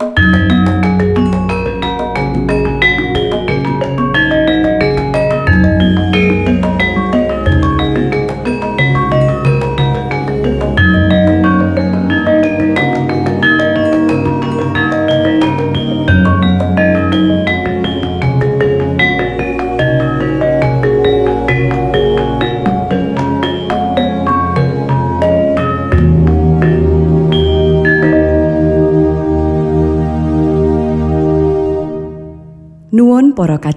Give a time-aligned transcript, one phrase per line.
[0.00, 0.49] Nuwun para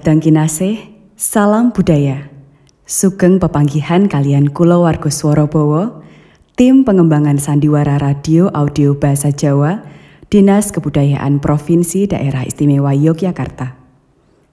[0.04, 0.84] kadang kinasih,
[1.16, 2.28] salam budaya.
[2.84, 6.04] Sugeng pepanggihan kalian kula warga swara bawa,
[6.60, 9.80] tim pengembangan sandiwara radio audio bahasa Jawa,
[10.28, 13.80] Dinas Kebudayaan Provinsi Daerah Istimewa Yogyakarta.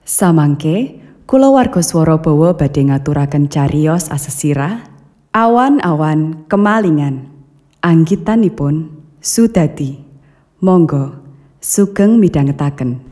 [0.08, 4.88] Samangke, kula warga swara bawa badhe ngaturaken cariyos asesirah,
[5.36, 7.28] awan-awan kemalingan.
[7.84, 8.88] Anggitanipun
[9.20, 10.00] Sudati.
[10.64, 11.12] Monggo,
[11.60, 13.11] sugeng midhangetaken.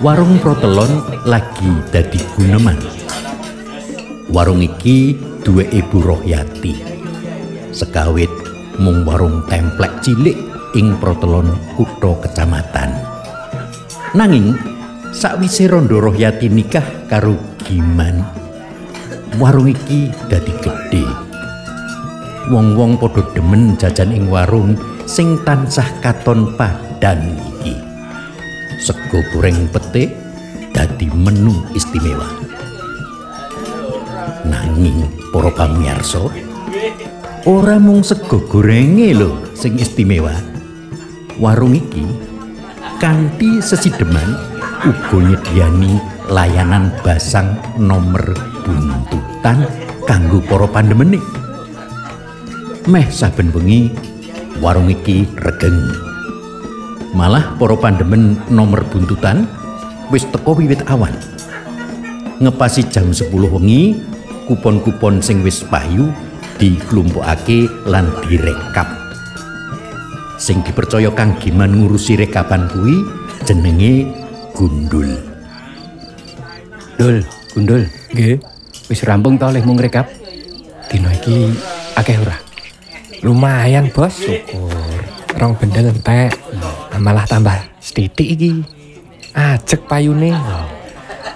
[0.00, 2.80] Warung Protelon lagi dadi guneman.
[4.32, 5.12] Warung iki
[5.44, 6.72] duwe Ibu Rohyati.
[7.68, 8.32] Sekawit
[8.80, 10.40] mung warung templek cilik
[10.72, 12.96] ing Protelon kutha kecamatan.
[14.16, 14.56] Nanging
[15.12, 17.36] sakwise Rondo Rohyati nikah karo
[17.68, 18.24] Giman,
[19.36, 21.04] warung iki dadi gedhe.
[22.48, 27.49] Wong-wong padha demen jajan ing warung sing tansah katon padan iki.
[29.10, 30.06] Sego goreng pete
[30.70, 32.30] dadi menu istimewa.
[34.46, 35.02] Nanging
[35.34, 36.30] para pamirsa,
[37.42, 40.30] ora mung sego gorenge lho sing istimewa.
[41.42, 42.06] Warung iki
[43.02, 44.38] kanthi sesideman
[44.86, 45.98] uga nyediani
[46.30, 48.22] layanan basang nomor
[48.62, 49.66] buntutan
[50.06, 51.18] kanggo para pandemene.
[52.86, 53.90] Meh saben bengi
[54.62, 56.09] warung iki regeng.
[57.10, 59.50] Malah para pandemen nomor buntutan
[60.14, 61.14] wis teko wiwit awan.
[62.38, 63.98] Ngepasi jam 10 wengi,
[64.46, 66.08] kupon-kupon sing wis payu
[66.56, 68.86] diklumpukake lan direkap.
[70.40, 73.04] Sing dipercaya Kang Giman ngurusi rekapan kuwi
[73.44, 74.08] jenenge
[74.56, 75.30] Gundul.
[77.00, 77.24] Dul,
[77.56, 77.88] gundul.
[78.12, 78.36] Nggih.
[78.92, 80.04] Wis rampung ta oleh mung rekap.
[80.90, 81.48] Dino iki
[81.96, 82.36] akeh ora?
[83.24, 84.20] Lumayan, Bos.
[84.20, 85.00] Syukur.
[85.40, 86.36] Rong bendel entek.
[87.00, 88.60] Malah tambah setitik iki.
[89.32, 90.36] Ajek payune.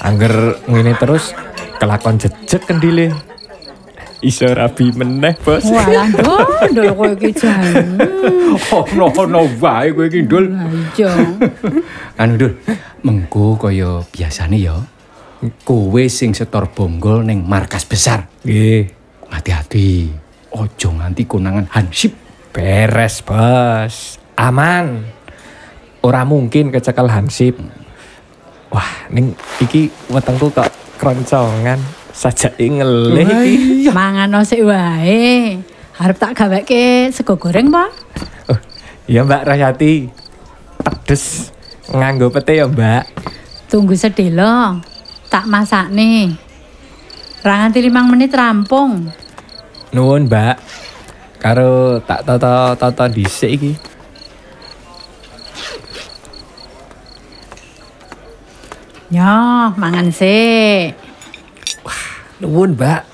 [0.05, 1.33] Angger ngene terus
[1.81, 3.17] kelakon jejeg kendile.
[4.21, 5.69] Iso rabi meneh, Bos.
[5.69, 6.09] Walah,
[6.73, 7.97] ndol kowe iki jan.
[8.73, 10.25] Ono-ono wae kowe iki.
[10.97, 11.13] Iya.
[12.21, 12.53] Anu, Dul.
[13.05, 14.81] Mengko kaya biasane ya.
[15.65, 18.29] Kowe sing setor bonggol ning markas besar.
[18.49, 18.89] Nggih.
[19.29, 20.09] Hati-hati.
[20.57, 22.17] Ojo nganti konangan hansip.
[22.49, 24.17] Beres, Bos.
[24.41, 25.14] Aman.
[26.05, 27.57] Ora mungkin kecekel hansip.
[28.69, 30.69] Wah, ning iki wetengku kok
[31.01, 31.81] kroncongan.
[32.13, 33.89] Sajake ngelih iki.
[33.89, 35.57] Mangan sik wae.
[35.97, 37.91] Harep tak gaweke sego goreng, Pak.
[38.53, 38.59] Oh,
[39.09, 40.13] iya Mbak Rahyati.
[40.85, 41.49] Pedes.
[41.89, 43.05] Nganggo pete ya, Mbak.
[43.73, 44.85] Tunggu sedelo.
[45.33, 46.37] Tak masakne.
[47.41, 49.09] Ra nganti 5 menit rampung.
[49.97, 50.57] Nuwun, Mbak.
[51.41, 53.73] Karo tak toto-toto dhisik iki.
[59.15, 60.91] Yo, mangan sik.
[62.43, 63.07] Nuwun, Mbak.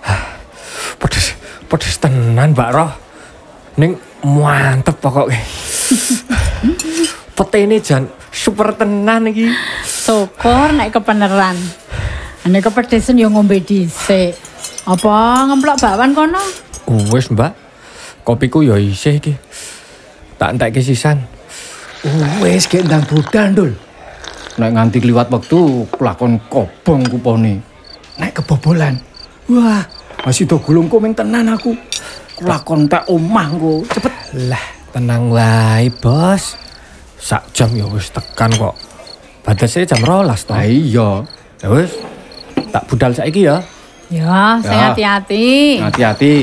[1.04, 1.36] Pedes,
[1.68, 2.88] pedes tenan, Mbak Roh.
[3.76, 5.36] Ning mantep pokoknya.
[7.36, 9.52] Petene jan super tenan iki.
[9.84, 11.60] Syukur nek kepeneran.
[12.48, 14.32] Ane kepedesen ya ngombe dhisik.
[14.88, 16.40] Apa ngemplok bakwan kono?
[17.12, 17.52] Wis, Mbak.
[18.24, 19.36] Kopiku ya isih iki.
[20.36, 21.24] Tak entekke sisan.
[22.44, 23.72] Wis gek ndang bodan, Dul.
[24.56, 27.60] Nek nganti liwat wektu kelakon kobong kupone.
[28.16, 28.96] Nek kebobolan.
[29.52, 29.84] Wah,
[30.24, 31.76] masih do gulung komeng tenan aku.
[32.36, 33.84] Kelakon tak omah engko.
[33.88, 34.12] Cepet.
[34.48, 36.56] Lah, tenang wae, Bos.
[37.16, 38.76] Sak jam ya wis tekan kok.
[39.40, 40.56] Batasnya jam rolas toh.
[40.56, 41.24] Ah iya.
[41.64, 41.96] Ya wis.
[42.72, 43.64] Tak budal saiki ya.
[44.12, 45.80] Ya, sing hati-hati.
[45.82, 46.34] Hati-hati.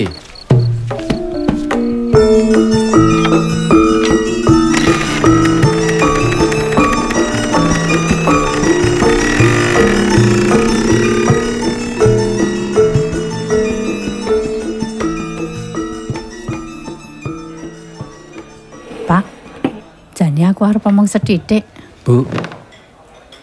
[21.24, 21.64] Sedidik.
[22.04, 22.28] Bu.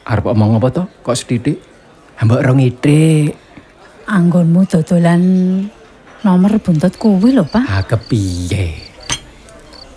[0.04, 0.82] Arep omong apa to?
[1.00, 1.56] Kok sedidik?
[2.20, 3.32] Mbak rong ide.
[4.04, 5.22] Anggonmu dodolan
[6.20, 7.64] nomor buntut kuwi lho, Pak.
[7.64, 8.92] Ah kepiye?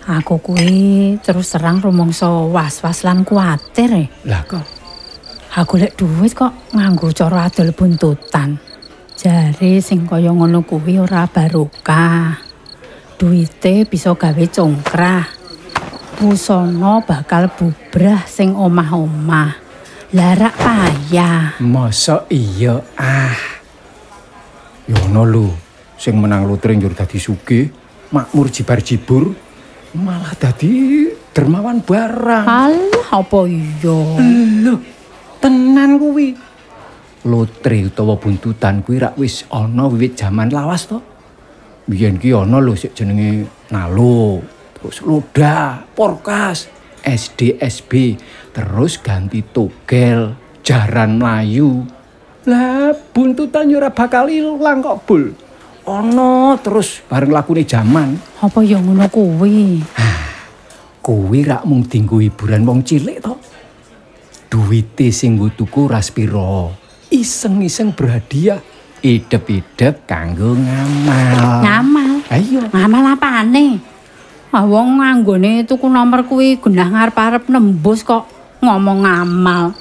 [0.04, 3.92] Aku kuwi terus terang rumangsa was-was lan kuwatir.
[3.92, 4.08] eh.
[4.24, 4.64] Lah kok
[5.54, 8.58] Aku lek duit kok nganggo cara adol buntutan.
[9.14, 12.34] Jare sing kaya ngono kuwi ora barokah.
[13.14, 15.43] Duite bisa gawe congkrah.
[16.14, 19.58] Pusana bakal bubrah sing omah-omah.
[20.14, 21.58] Larak payah.
[21.58, 23.34] Masa iya ah.
[24.86, 25.46] Ya ono lho,
[25.98, 27.66] sing menang lotre njur dadi sugih,
[28.14, 29.34] makmur jibar-jibur,
[29.98, 32.46] malah dadi dermawan barang.
[32.46, 33.98] Alah apa iya?
[34.62, 34.74] Lho,
[35.42, 36.38] tenan kuwi.
[37.26, 41.02] Lotre utawa buntutan kuwi rak wis ana wiwit jaman lawas to.
[41.90, 44.38] Biyen ki ana lho sik jenenge Nalo,
[44.84, 46.68] terus Loda, Porkas,
[47.00, 48.20] SD, SB,
[48.52, 51.88] terus ganti Togel, Jaran Melayu.
[52.44, 55.32] Lah, buntutan yo ora bakal ilang kok, Bul.
[55.88, 58.20] Ana terus bareng lakune jaman.
[58.44, 59.80] Apa ya ngono kuwi?
[61.00, 63.40] Kuwi rak mung dinggo hiburan wong cilik to.
[64.52, 66.68] Duwite sing nggo tuku ras pira.
[67.08, 68.60] Iseng-iseng berhadiah.
[69.04, 71.64] Idep-idep kanggo ngamal.
[71.64, 72.12] Ngamal.
[72.32, 72.64] Ayo.
[72.72, 73.93] Ngamal apane?
[74.54, 78.22] Ah wong nganggone tuku nomor kuwi genah ngarep-arep nembus kok
[78.62, 79.74] ngomong ngamal.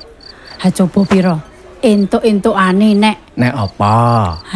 [0.66, 1.38] Ha coba pira?
[1.78, 3.94] Entuk-entukane nek Nek apa?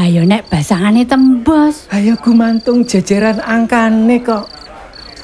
[0.02, 1.86] ayo nek basangane tembus.
[1.94, 4.50] Ayo gumantung jajaran angkane kok.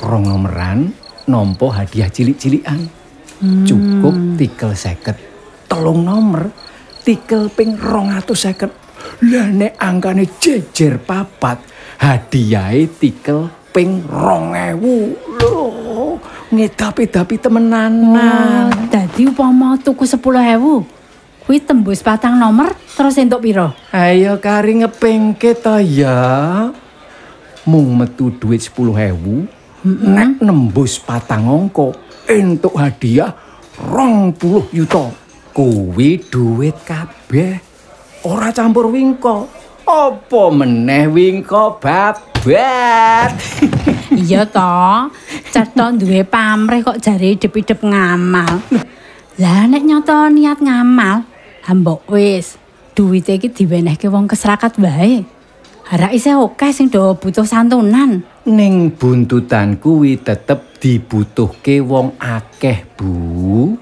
[0.06, 0.94] Rong nomeran
[1.26, 2.86] nompo hadiah cilik-cilikan.
[3.66, 5.18] Cukup tikel seket.
[5.66, 6.54] Telung nomor
[7.02, 8.70] tikel ping rong atus seket.
[9.26, 11.66] Lah nek angkane jejer papat
[11.98, 15.18] hadiahe tikel ping rong ewu.
[15.42, 16.22] Loh,
[16.54, 18.70] ngedapi-dapi temenanan.
[18.94, 20.86] Dadi upama tuku 10.000,
[21.44, 23.74] kuwi tembus patang nomor terus entuk pira?
[23.90, 26.70] Ayo kari ngepengke to ya.
[27.66, 31.92] Mung metu duit 10.000 nek nembus patang angka
[32.30, 33.34] entuk hadiah
[33.90, 35.10] 20 yuta.
[35.54, 37.62] Kuwi duit kabeh.
[38.26, 39.46] Ora campur wingko.
[39.84, 41.78] Apa meneh wingko
[42.44, 43.32] babat.
[44.12, 45.08] Iya to,
[45.50, 48.60] cetha duwe pamrih kok jare idep-idep ngamal.
[49.40, 51.24] Lah nek nyoto niat ngamal,
[51.72, 52.60] ambok wis
[52.94, 55.24] duwite iki diwenehke wong keserakat wae.
[55.84, 58.24] Harak isih akeh sing do butuh santunan.
[58.48, 63.76] Ning buntutan kuwi tetep dibutuhke wong akeh, Bu.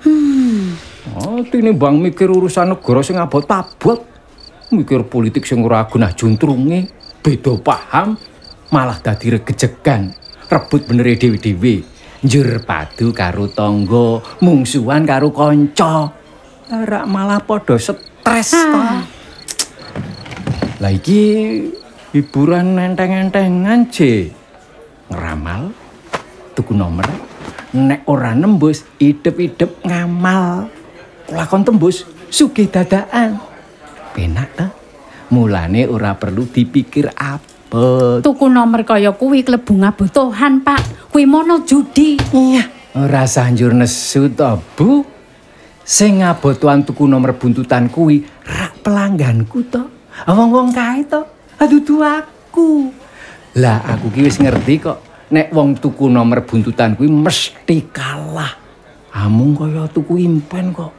[1.18, 4.06] Oh, tinimbang mikir urusan negara sing abot-abot.
[4.72, 6.88] Mikir politik sing ora gunah juntrunge,
[7.20, 8.16] beda paham,
[8.72, 10.16] malah dadi regejegan.
[10.48, 11.84] Rebut benere dhewe-dhewe.
[12.22, 16.12] Njur padu karo tangga, mungsuhan karo kanca.
[16.72, 18.82] Ora malah padha stres to.
[20.82, 21.22] Lah iki
[22.16, 24.34] hiburan enteng-entengan, Je.
[25.12, 25.76] Ngeramal,
[26.56, 27.06] tuku nomor,
[27.76, 30.72] nek ora nembus, idep-idep ngamal.
[31.32, 33.40] Lakon tembus, sugih dadaan.
[34.16, 34.68] Penak ta?
[35.32, 37.12] Mulane ora perlu dipikir
[37.72, 38.20] abot.
[38.20, 41.08] Tuku nomor kaya kuwi klebu ngabutuhan, Pak.
[41.16, 42.20] Kuwi mono judi.
[42.36, 42.68] Iya,
[43.00, 45.08] ora sanjur nesu to, Bu.
[45.82, 49.84] Sing ngabotuan tuku nomor buntutan kuwi rak pelangganku to.
[50.28, 51.24] Wong-wong kae to.
[51.60, 52.92] Aduh aku.
[53.60, 58.56] Lah aku ki wis ngerti kok nek wong tuku nomor buntutan kuwi mesti kalah.
[59.12, 60.94] Amung kaya tuku impen kok.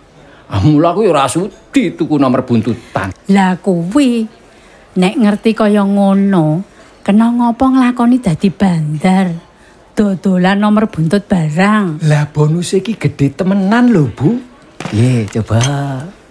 [0.52, 3.09] Amula aku ya ora sudi tuku nomor buntutan.
[3.33, 4.29] Lah kuwi
[4.97, 6.61] nek ngerti kaya ngono,
[7.01, 9.29] kena ngopo nglakoni dadi bandar.
[9.93, 12.01] Dodolan nomor buntut barang.
[12.09, 14.41] Lah bonus iki gede temenan lho, Bu.
[14.91, 15.61] Ye, coba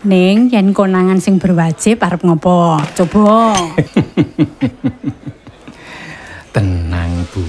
[0.01, 2.81] Ning yen konangan sing berwajib arep ngopo?
[2.97, 3.53] Coba.
[6.57, 7.45] Tenang, Bu.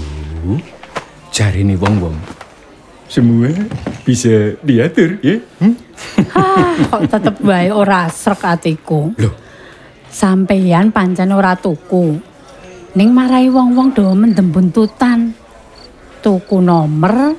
[1.33, 2.12] Jarine wong-wong.
[3.09, 3.49] Semua
[4.04, 5.40] bisa diatur, ya?
[5.64, 5.81] Hmm?
[6.37, 9.16] Ah, kok tetep wae ora srek atiku.
[9.16, 9.33] Loh,
[10.12, 12.21] Sampeyan pancen ora tuku.
[12.92, 15.33] Ning marai wong-wong do mendem buntutan.
[16.21, 17.33] Tuku nomor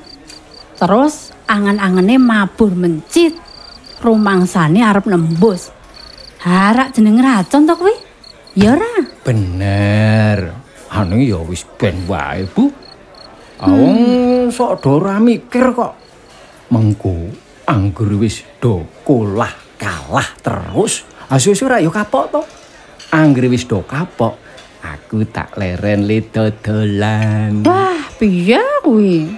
[0.74, 3.38] terus angan-angene mabur mencit.
[4.02, 5.70] Rumangsane arep nembus.
[6.42, 7.94] Harak jeneng racun to kuwi?
[8.58, 9.06] Ya ora.
[9.22, 10.52] bener.
[10.90, 12.68] Anu ya wis ben wae, Bu.
[13.62, 15.94] Awong sok do ora mikir kok.
[16.74, 17.30] Mengko
[17.70, 21.06] anggur wis do kolah kalah terus.
[21.30, 22.42] Asus ora ya kapok to.
[23.14, 24.42] Anggur wis do kapok.
[24.82, 27.62] Aku tak leren le dodolan.
[27.62, 29.30] Wah, piye kuwi?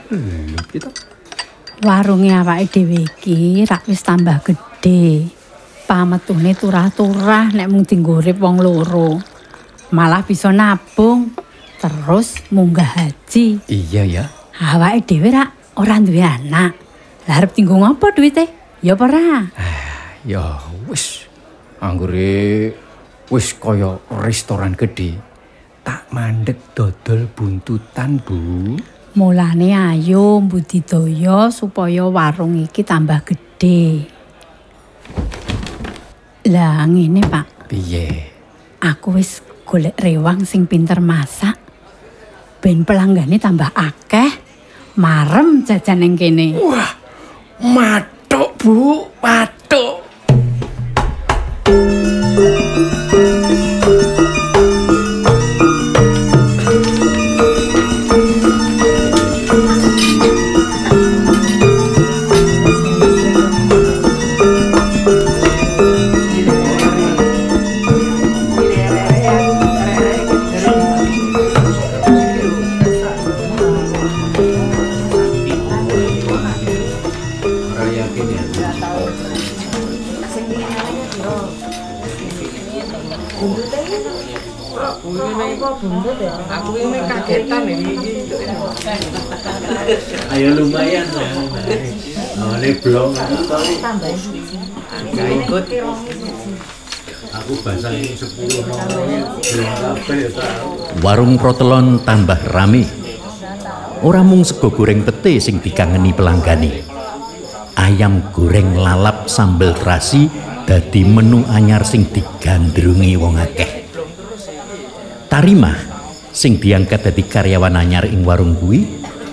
[1.85, 5.29] Warunge awake dhewe iki rak wis tambah gedhe.
[5.85, 9.21] Pametune turah-turah nek mung dinggorep wong loro.
[9.93, 11.37] Malah bisa nabung
[11.77, 13.61] terus munggah haji.
[13.69, 14.25] Iya ya.
[14.57, 16.73] Awake dhewe rak ora duwe anak.
[17.29, 18.49] Lah arep tinggo ngopo duwite?
[18.81, 19.53] Ya apa ora?
[20.25, 21.29] Ya wis.
[21.77, 22.73] Anggure
[23.31, 25.19] wis kaya restoran gede.
[25.87, 28.75] Tak mandek dodol buntutan, Bu.
[29.17, 34.11] Mulane ayo budidaya supaya warung iki tambah gedhe.
[36.51, 37.71] Lah ngene, Pak.
[37.71, 38.35] Piye?
[38.83, 41.59] Aku wis golek rewang sing pinter masak.
[42.63, 44.31] Ben pelanggane tambah akeh.
[44.99, 46.57] Marem jajan ning kene.
[46.61, 46.93] Wah,
[47.63, 49.07] matuk, Bu.
[85.87, 86.19] Matuk.
[90.35, 91.29] Ayo lumayan lah.
[92.37, 93.11] Oh, ini belum.
[95.15, 95.65] Nggak ikut.
[97.37, 100.51] Aku basah ini 10 belum kabeh ya, tak.
[101.05, 102.89] Warung protelon tambah rame.
[104.01, 106.81] Ora mung sego goreng pete sing dikangeni pelanggani.
[107.77, 110.33] Ayam goreng lalap sambel terasi
[110.65, 113.76] dadi menu anyar sing digandrungi wong akeh.
[115.27, 115.79] Tarimah
[116.31, 118.87] sing diangkat dadi karyawan anyar ing warung kuwi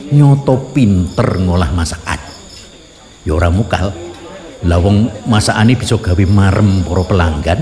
[0.10, 2.18] nyoto pinter ngolah masakan.
[3.24, 3.94] Ya ora mukal.
[4.64, 7.60] Lah wong masakane bisa gawe marem para pelanggan.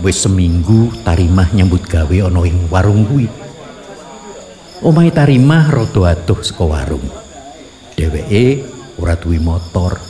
[0.00, 3.28] Wis seminggu Tarimah nyambut gawe ana ing warung kuwi.
[4.80, 7.04] Omahe Tarimah rada adoh saka warung.
[7.92, 8.64] Dheweke
[8.96, 10.00] ora duwe motor.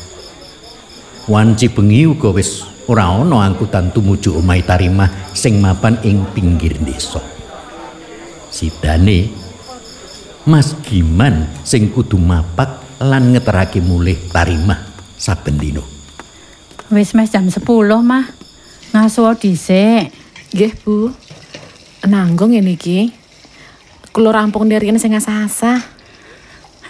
[1.26, 7.22] Wanci bengi uga wis ora ana angkutan tumuju omahe Tarimah sing mapan ing pinggir desa.
[8.50, 9.30] Sidane
[10.50, 15.86] Mas Giman sing kudu mapak lan ngeterake mulih Tarimah saben dina.
[16.90, 17.62] Wis mes jam 10,
[18.02, 18.26] Mah.
[18.90, 20.10] Ngasuh dhisik.
[20.50, 21.14] Nggih, Bu.
[22.10, 23.14] Nanggung ngene iki.
[24.10, 25.78] Kula rampung dari sing asah-asah.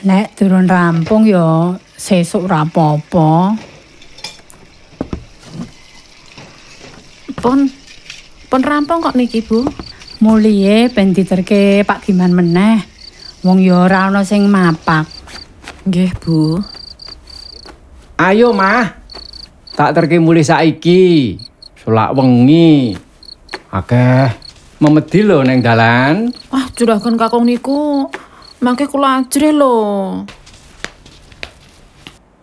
[0.08, 3.52] Nek durung rampung ya sesuk ora apa-apa.
[7.40, 7.72] Pun
[8.52, 9.64] pun rampung kok niki, Bu.
[10.20, 12.84] Mulihe ben diterke Pak Giman meneh.
[13.40, 15.08] Wong ya ora ana sing mapak.
[15.88, 16.60] Nggih, Bu.
[18.20, 19.00] Ayo, Mah.
[19.72, 21.40] Tak terke mulih saiki.
[21.80, 22.92] Sulak wengi.
[23.72, 24.28] Akeh
[24.80, 26.28] memedi lho neng dalan.
[26.52, 28.08] Wah, juragan kakung niku
[28.60, 29.78] mangke kula ajre lho.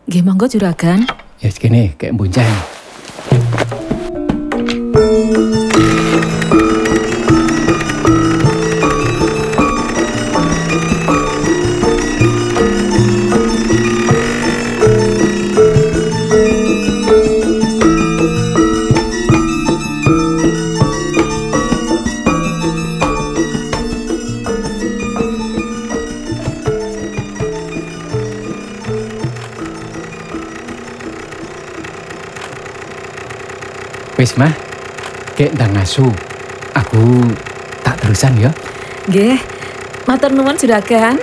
[0.09, 1.05] Nggih, monggo juragan.
[1.37, 2.47] Ya segini kayak bonceng.
[2.47, 2.76] Wis
[34.37, 34.53] mah,
[35.33, 36.05] kayak ndang ngasu.
[36.77, 37.25] Aku
[37.81, 38.51] tak terusan ya.
[39.09, 39.41] Nggih.
[40.05, 41.17] Matur nuwun juragan.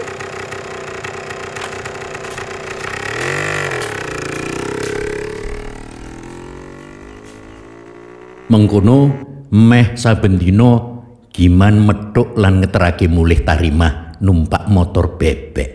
[8.50, 9.08] Mengkono
[9.50, 10.94] meh saben dina
[11.34, 15.70] Giman metuk lan ngeterake mulih tarimah numpak motor bebek.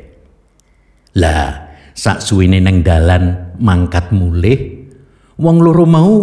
[1.19, 4.87] Lah, sak suwene nang dalan mangkat mulih,
[5.35, 6.15] wong loro mau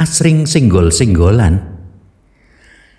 [0.00, 1.60] asring singgol-singgolan.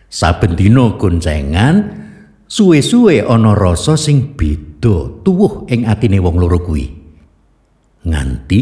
[0.06, 1.98] Saben dina goncengan,
[2.46, 6.86] suwe-suwe ana rasa sing beda tuwuh ing atine wong loro kuwi.
[8.06, 8.60] Nganti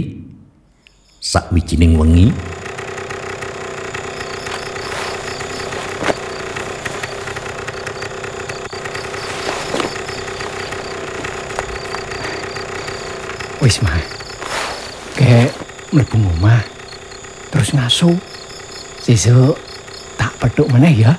[1.20, 2.28] sakwijining wengi
[13.60, 13.92] Wis mah.
[15.20, 15.52] Kayak
[15.92, 16.64] mlebu omah.
[17.52, 18.29] Terus ngaso.
[19.10, 19.58] Sesuk
[20.22, 21.18] tak petuk meneh ya.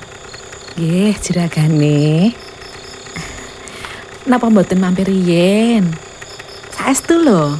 [0.79, 2.31] Nggih, juragane.
[4.23, 5.91] Napa mboten mampir riyen?
[6.71, 7.51] Saestu lho.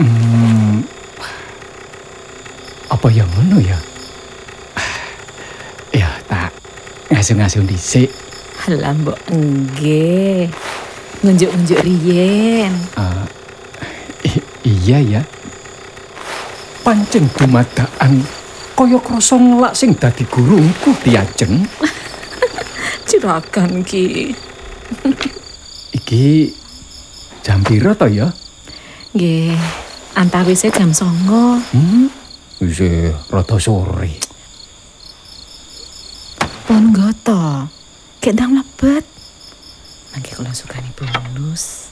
[0.00, 0.80] Hmm,
[2.88, 3.76] apa yang ngono ya?
[6.00, 6.56] Ya tak
[7.12, 8.08] ngaso-ngaso dhisik.
[8.64, 10.48] Halah mbok nggih.
[11.20, 12.72] Ngunjuk-ngunjuk riyen.
[14.24, 15.20] I- iya ya.
[16.80, 18.24] Pancen dumadakan
[18.76, 21.64] kaya krasa ngelak sing dadi guruku diajeng.
[23.08, 24.36] Juragan ki.
[25.96, 26.52] Iki
[27.40, 28.28] jam pira to ya?
[29.16, 29.56] Nggih,
[30.12, 31.72] antawise jam 09.00.
[31.72, 32.12] Hmm,
[32.60, 32.84] wis
[33.32, 34.12] rada sore.
[36.68, 37.70] Pon goto.
[38.20, 39.04] Kayak ndang mlebet.
[40.12, 41.88] Mangke kula sukani bonus.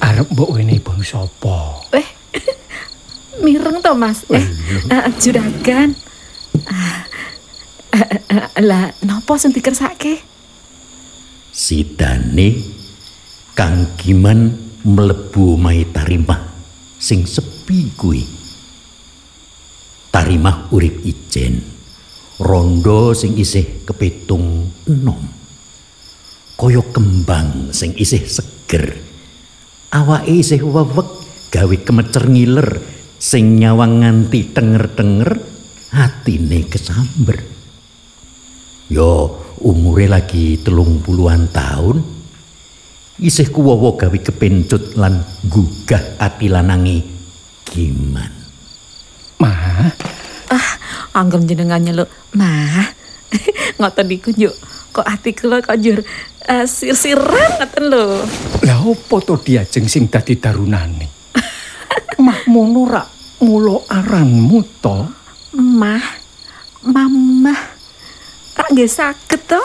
[0.00, 0.28] Arep
[1.00, 1.80] bang sapa?
[1.96, 2.08] Eh,
[3.44, 4.20] mireng to mas.
[4.28, 4.44] Eh,
[4.92, 5.96] eh, juragan.
[6.68, 7.08] Ah,
[7.96, 10.28] eh, eh, Lah, nopo sing dikersake?
[11.50, 12.62] sidane
[13.58, 14.54] Kang Giman
[14.86, 16.52] mlebu omahe Tarimah
[17.00, 18.22] sing sepi kuwi.
[20.12, 21.64] Tarimah urip ijen.
[22.40, 25.20] Rondo sing isih kepitung enom.
[26.56, 29.09] Kaya kembang sing isih seger.
[29.90, 31.08] Awake isih wewek
[31.50, 32.78] gawe kemecer ngiler
[33.18, 35.42] sing nyawang nganti tenger-tenger
[35.90, 37.42] atine kesamber.
[38.86, 42.06] Yo umure lagi telung puluhan tahun
[43.18, 47.04] isih kuwowo gawe kepencut lan gugah ati lanangi
[47.68, 48.32] giman
[49.40, 49.88] Mah,
[50.50, 50.70] Ah,
[51.16, 52.92] anggem jenengan nyeluk, "Mah."
[53.80, 54.52] ngoten niku yuk.
[54.90, 56.02] Kok ati kula kok jur
[56.48, 58.24] eh, sir-siran ngoten lho.
[58.64, 61.08] lah opo to diajeng sing dadi darunane?
[62.24, 63.08] Mah mono rak
[63.44, 64.96] mulo aranmu to?
[65.56, 66.04] Mah,
[66.86, 67.56] mama,
[68.56, 69.60] rak nggih saged to?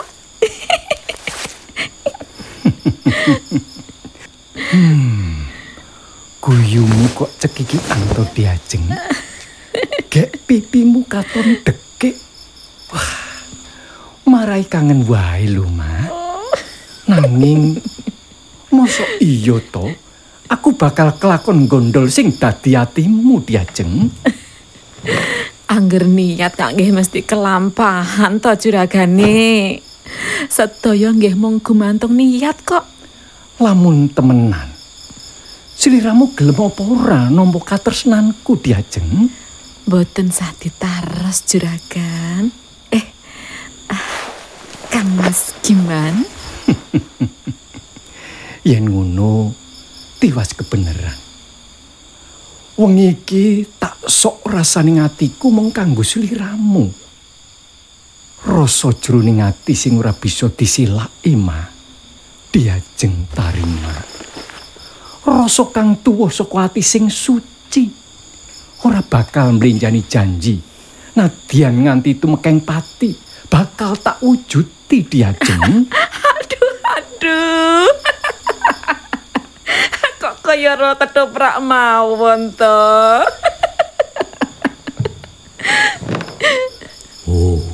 [6.42, 8.86] Guyumu kok cekikikan to diajeng.
[10.10, 12.16] Gek pipimu katon dekik.
[12.88, 13.12] Wah,
[14.30, 16.25] marai kangen wae lho, Mak.
[17.06, 17.78] Nanging
[18.74, 19.86] mosok iya to?
[20.46, 24.10] Aku bakal kelakon gondol sing dadi atimu diajeng.
[25.76, 29.82] Angger niat kak nggih mesti kelampahan to juragane.
[30.46, 32.86] Sedaya nggih mung gumantung niat kok.
[33.58, 34.70] Lamun temenan.
[35.76, 39.28] Sliramu gelem apa ora nampa katresnanku diajeng?
[39.84, 42.48] Boten sah ditaros juragan.
[42.88, 43.06] Eh,
[43.92, 44.08] ah,
[44.88, 46.24] Kang Mas Giman,
[48.68, 49.54] Yen ngono
[50.18, 51.26] tiwas kebeneran.
[52.76, 56.84] Wengi iki tak sok rasane atiku mung kanggo sliramu.
[58.46, 61.56] Rasa jroning ati sing ora bisa disilaki, Ma.
[62.52, 63.96] Diajeng tarima.
[65.24, 67.88] Rasa kang tuwa saka ati sing suci.
[68.84, 70.60] Ora bakal mlenjani janji.
[71.16, 73.16] Nadyan nganti tumekeng pati
[73.48, 75.88] bakal tak wujuti diajeng.
[76.38, 77.88] aduh, aduh.
[80.76, 82.80] Kok kaya ro ketoprak mawon to.
[87.32, 87.64] oh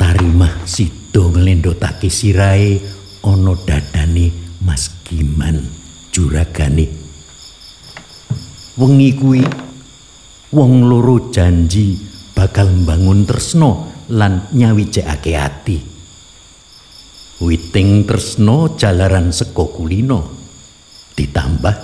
[0.00, 2.80] Tarimah sido nglendhotake sirahe
[3.20, 4.32] ana dadane
[4.64, 5.68] Mas Giman
[6.12, 6.88] juragane.
[8.80, 9.44] Wengi kuwi
[10.56, 12.00] wong loro janji
[12.32, 15.78] bakal mbangun tresno lan nyawijekake ati.
[17.36, 20.35] Witing tresno jalaran seko kulino
[21.16, 21.74] ditambah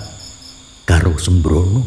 [0.85, 1.81] karo sembrono.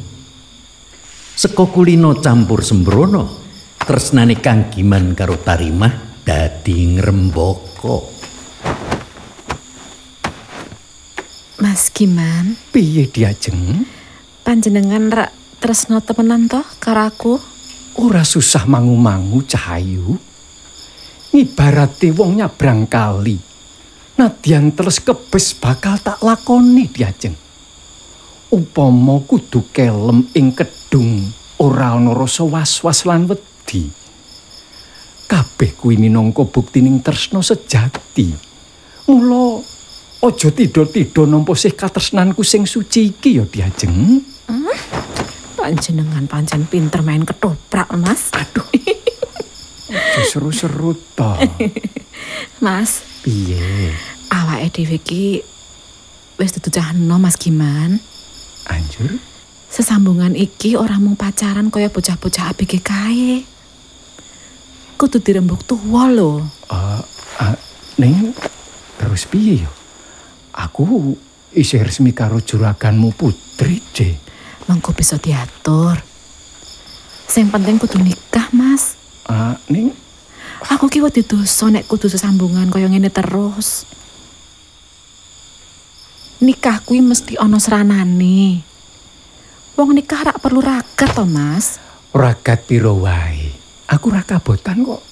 [1.36, 3.46] Seko kulino campur sembrono
[3.78, 8.16] tresnane kang giman karo tarimah dadi ngremboko
[11.56, 12.56] Mas Giman.
[12.68, 13.88] Piye diajeng
[14.44, 17.34] panjenengan rak tresno temenan to karo aku?
[17.96, 20.20] Ora susah mangu-mangu cahayu.
[21.32, 23.55] Ibarat wong nyabrang kali.
[24.16, 27.36] Nadyan terus kebes bakal tak lakoni Diajeng.
[28.48, 31.20] Upama kudu kelem ing kedung
[31.60, 33.92] ora ana rasa was-was lan wedi.
[35.28, 38.32] Kabeh kuwi minangka buktining tresna sejati.
[39.10, 39.60] Mula
[40.24, 44.24] aja tido-tido nampa sih katresnanku sing suci iki ya Diajeng.
[45.60, 48.32] Panjenengan pancen pinter main ketoprak, Mas.
[48.32, 48.64] Aduh.
[49.92, 51.32] Aja seru-seru to.
[52.64, 53.90] Mas, Piye?
[54.30, 55.42] awake dhewe iki
[56.38, 57.98] wis dudu cah enom, Mas Giman.
[58.70, 59.18] Anjur?
[59.66, 63.42] Sesambungan iki ora mung pacaran kaya bocah-bocah ABG kae.
[64.94, 66.46] Kudu dirembuk tuwa lho.
[66.70, 67.02] Uh,
[67.42, 67.56] uh,
[67.98, 68.30] Neng,
[68.94, 69.70] terus piye yo?
[70.54, 71.18] Aku
[71.50, 74.14] isih resmi karo juraganmu putri, Je.
[74.70, 75.98] Mengko bisa diatur.
[77.26, 78.94] Sing penting kudu nikah, Mas.
[79.26, 79.90] Uh, Neng,
[80.64, 83.84] Aku ki wedi dosa nek kudu sesambungan kaya ngene terus.
[86.40, 88.64] Nikah kuwi mesti ana seranane.
[89.76, 91.76] Wong nikah rak perlu ragat to, Mas.
[92.16, 93.52] ragat piro wae.
[93.92, 95.04] Aku ra kabotan kok.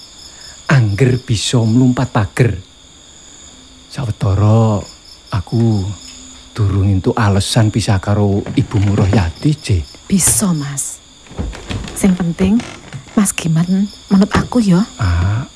[0.73, 2.57] Angger bisa mlumpat pager.
[3.93, 4.81] Sawetara
[5.31, 5.85] aku
[6.57, 9.79] durung entuk alesan pisah karo Ibu Muroyati, Je.
[10.09, 10.99] Bisa, Mas.
[11.95, 12.59] Sing penting
[13.15, 15.47] Mas Giman menurut aku ya, Ah,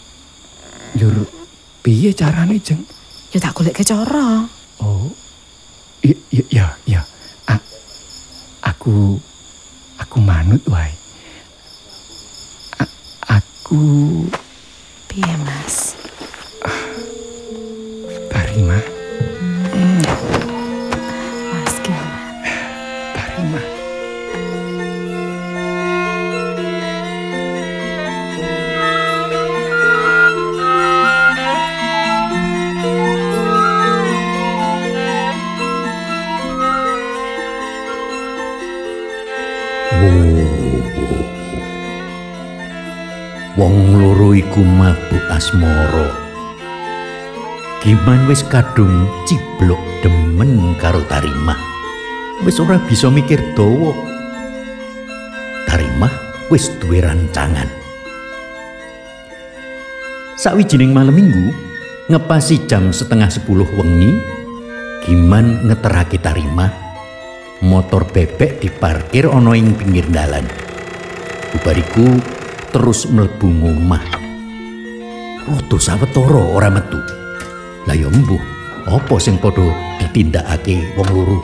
[0.95, 1.27] njur
[1.83, 2.87] piye carane, Jeng?
[3.35, 4.47] ya tak golek cara.
[4.79, 5.11] Oh,
[6.01, 7.03] iya, iya, iya, iya.
[7.45, 7.67] A-
[8.63, 9.19] aku,
[9.99, 10.95] aku manut wae.
[13.29, 13.83] Aku
[15.11, 15.93] Piye, Mas?
[18.33, 18.98] Tarima, Mas
[43.59, 46.15] Wong loro iku mabuk asmara.
[47.83, 51.59] Giman wis kadung ciblok demen karo Tarimah.
[52.47, 53.99] Wis ora bisa mikir dawa.
[55.67, 56.15] Tarimah
[56.55, 57.67] wis duwe rancangan.
[60.39, 61.51] Sawijining malam minggu,
[62.15, 64.23] ngepasi jam setengah sepuluh wengi,
[65.03, 66.71] Giman ngeterake Tarimah,
[67.67, 70.47] motor bebek diparkir ana ing pinggir dalan.
[71.51, 72.38] Bubariku
[72.73, 74.05] terus mlebu ngomah.
[75.49, 77.01] Rada sawetara ora metu.
[77.89, 78.43] Lah ya mbuh,
[78.85, 79.65] apa sing padha
[80.03, 81.39] ditindakake wong loro?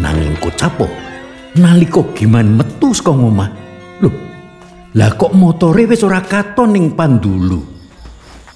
[0.00, 0.88] Nanging kocapo,
[1.58, 3.50] nalika giman metu saka ngomah.
[4.00, 4.10] Lho,
[4.96, 7.60] lah kok motore wis ora katon ning pandulu.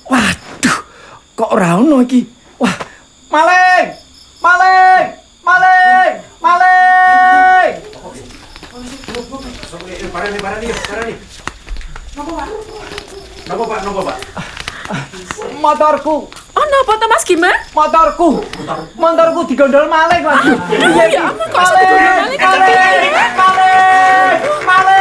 [0.08, 0.78] Waduh,
[1.36, 2.24] kok ora ono iki?
[2.56, 2.76] Wah!
[3.28, 3.86] Maling!
[4.40, 5.04] Maling!
[5.44, 6.12] Maling!
[15.56, 17.56] Motorku, Oh, napa to Mas Giman?
[17.72, 18.44] motorku.
[18.92, 20.52] Motorku digondol maling lagi.
[20.68, 22.28] Iya, ya ampun, kok iso maling!
[22.28, 23.12] digondol maling?
[23.32, 24.36] Maling!
[24.68, 25.00] Maling!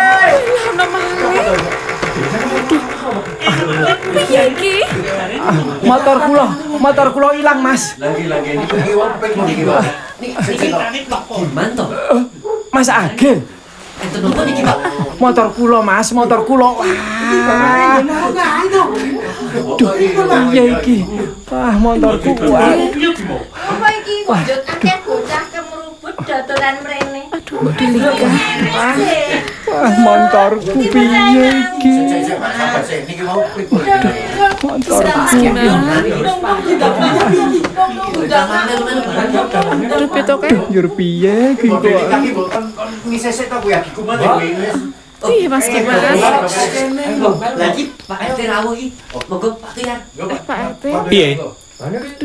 [0.00, 0.34] Maling!
[0.72, 1.60] Ono maling.
[4.08, 4.74] Piye iki?
[5.84, 6.46] Motor kula,
[6.80, 8.00] motor kula ilang, Mas.
[11.36, 11.88] Gimana toh?
[12.72, 13.44] Mas Agil.
[14.04, 14.78] Enten nopo niki, Pak?
[15.16, 16.68] Motor kula, Mas, motor kula.
[16.76, 17.98] Wah.
[19.80, 19.92] Duh,
[20.52, 20.98] piye iki?
[21.48, 22.68] Wah, motorku wah.
[23.54, 27.13] Apa iki wujud akeh bocah kemerubut dodolan mrene.
[27.34, 28.14] Aduh, kok diliga.
[29.66, 31.94] Wah, motorku piye iki?
[34.62, 35.38] Motorku.
[39.82, 40.50] Aduh, petoke.
[40.70, 41.82] Njur piye iki kok?
[45.24, 45.66] Piye Mas?
[47.58, 48.94] Lagi Pak RT rawuh iki.
[49.26, 49.98] Monggo Pak Tuyar.
[50.46, 50.84] Pak RT.
[51.10, 51.28] Piye?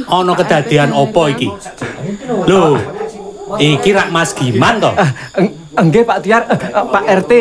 [0.06, 1.50] Ana kedadian opo iki?
[2.46, 2.78] Lho,
[3.58, 4.92] iki rak Mas Giman to?
[4.94, 5.10] Ah,
[5.80, 7.32] Enggih Pak Tiar, eh, eh, Pak RT.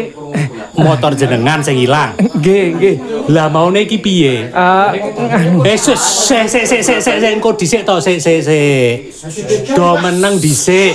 [0.78, 2.14] Motor jenengan sing ilang.
[2.14, 2.94] Nggih, nggih.
[3.34, 4.46] Lah maune iki piye?
[4.48, 5.66] Eh, nganu.
[5.66, 8.92] Eh, sik sik sik sik sik sik engko dhisik to, sik sik sik.
[9.74, 10.94] Do meneng dhisik.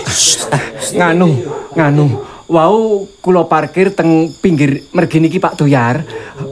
[0.93, 1.29] nganu
[1.73, 2.05] nganu
[2.47, 6.03] wau kula parkir teng pinggir mergi niki Pak Tuyar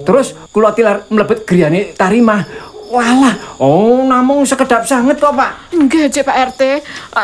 [0.07, 5.71] terus kula tilar mlebet griyane Tarimah Walah, oh namung sekedap sanget kok, Pak.
[5.71, 6.61] Nggih, Cek Pak RT.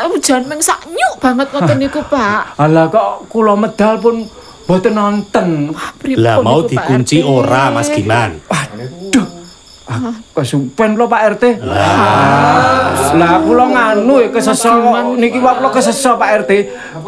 [0.08, 2.56] Hujan meng sak nyuk banget ngoten niku, Pak.
[2.64, 4.24] Alah kok kula medal pun
[4.64, 5.76] boten nonton.
[6.16, 8.40] Lah mau dikunci ora Mas Giman.
[8.48, 9.28] Waduh.
[9.88, 11.44] Ah, kesupen kula Pak RT.
[11.60, 16.52] Lah, lah kula nganu ya kesesa kok niki wak kula kesesa Pak RT.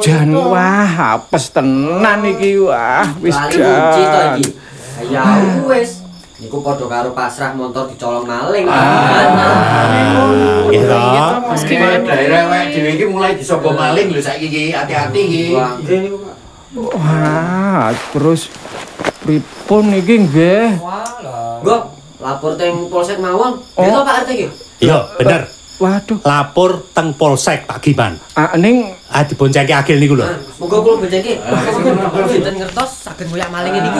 [0.04, 4.36] Jan wah apes tenan iki wah wis jan.
[4.36, 4.52] iki.
[5.08, 5.24] Ya
[5.64, 5.99] wis.
[6.40, 8.64] Niku padha karo pasrah motor dicolong maling.
[10.72, 11.00] Nggih to.
[11.44, 12.00] Mas Giman.
[12.08, 15.44] daerah wek dhewe iki mulai disogok maling lho saiki iki hati-hati iki.
[15.52, 15.76] Wah.
[16.96, 18.48] Wah, terus
[19.20, 20.80] pripun iki nggih?
[21.60, 21.76] Nggo,
[22.24, 23.60] lapor teng polsek mawon.
[23.76, 24.46] Nggih to Pak RT iki?
[24.80, 25.59] Iya, bener.
[25.80, 28.20] Waduh, Lapor teng Polsek Pak Giman.
[28.36, 30.22] ah, ning Ah diboncengke agil niku lho.
[30.22, 31.34] Ah, Monggo kula boncengke.
[32.30, 33.98] Sinten ngertos saged ngoyak maling niku.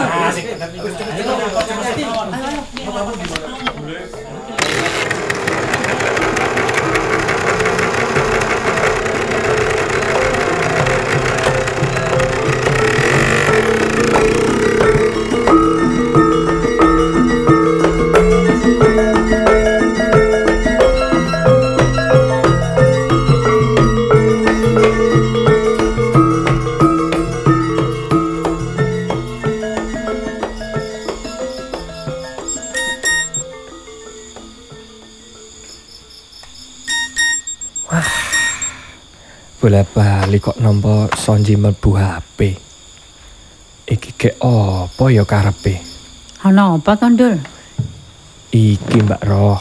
[39.61, 42.57] Bola balik kok nampa Sonji mlebu HP.
[43.85, 45.85] Iki ke apa ya karepe?
[46.41, 47.37] Ana apa to, Ndul?
[48.57, 49.61] Iki Mbak Roh.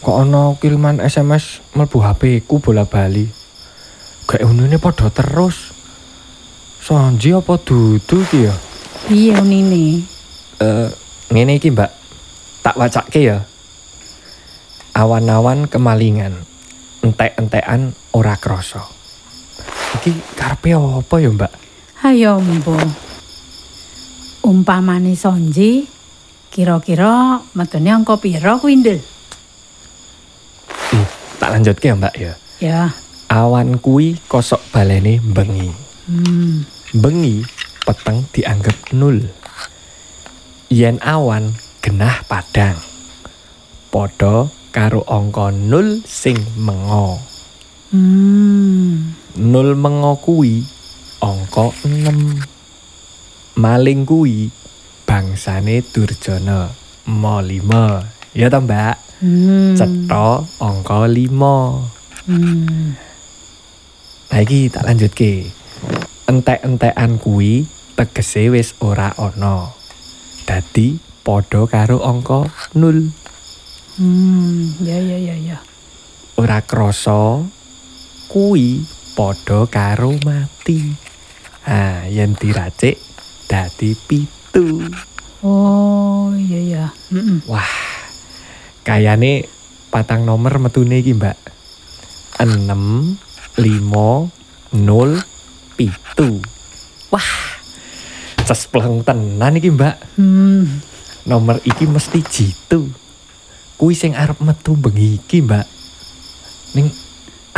[0.00, 3.28] Kok ana kiriman SMS mlebu HP ku bola bali.
[4.24, 5.76] Gak unune padha terus.
[6.80, 8.56] Sonji apa dudu iki ya?
[9.12, 10.08] Piye unine?
[10.56, 10.88] Eh,
[11.28, 11.90] ngene iki Mbak.
[12.64, 13.44] Tak wacake ya.
[14.96, 16.48] Awan-awan kemalingan.
[17.04, 18.97] Entek-entekan ora krasa.
[19.96, 21.52] Iki karepe apa ya, Mbak?
[22.04, 22.88] Hayo mbok.
[24.44, 25.88] Umpamane Sonji,
[26.52, 29.00] kira-kira metune angka pira kuwi, Ndul?
[30.92, 31.06] Hmm,
[31.40, 32.32] tak lanjutke ya, Mbak ya.
[32.58, 32.80] Ya.
[33.28, 35.68] Awan kuwi kosok balene bengi.
[36.08, 36.64] Hmm.
[36.96, 37.44] Bengi
[37.84, 39.20] peteng dianggap nul.
[40.72, 41.52] Yen awan
[41.84, 42.76] genah padang.
[43.92, 47.20] Padha karo angka nul sing mengo.
[47.92, 49.17] Hmm.
[49.36, 50.64] Nul mengo kuwi
[51.20, 53.60] angka 6.
[53.60, 54.48] Maling kuwi
[55.04, 56.72] bangsane Durjana.
[57.04, 58.32] Mo 5.
[58.32, 58.96] Ya ta, Mbak?
[59.20, 59.76] Hmm.
[59.76, 61.28] Cetha angka 5.
[62.24, 62.96] Hmm.
[64.28, 65.48] Nah iki tak lanjutke.
[66.28, 67.64] Entek-entekan kuwi
[67.96, 69.72] tegese wis ora ana.
[70.44, 73.12] Dadi padha karo angka 0.
[73.98, 74.76] Hmm.
[74.84, 75.58] Ya ya ya ya.
[76.38, 77.42] Ora krasa
[78.30, 78.84] kuwi
[79.18, 80.94] padha karo mati.
[81.66, 83.02] Ah, yen diracik
[83.50, 84.86] dadi pitu.
[85.42, 86.86] Oh, iya ya.
[87.10, 87.42] Heeh.
[87.50, 87.74] Wah.
[88.86, 89.50] Kayane
[89.90, 91.34] patang nomor metune iki, Mbak.
[92.38, 94.30] 6 5
[94.86, 96.38] 0 pitu.
[97.10, 97.30] Wah.
[98.46, 100.14] Cespleng tenan iki, Mbak.
[100.14, 100.78] Hmm.
[101.26, 102.86] Nomor iki mesti jitu.
[103.74, 105.66] Kuwi sing arep metu bengi iki, Mbak.
[106.78, 106.86] Ning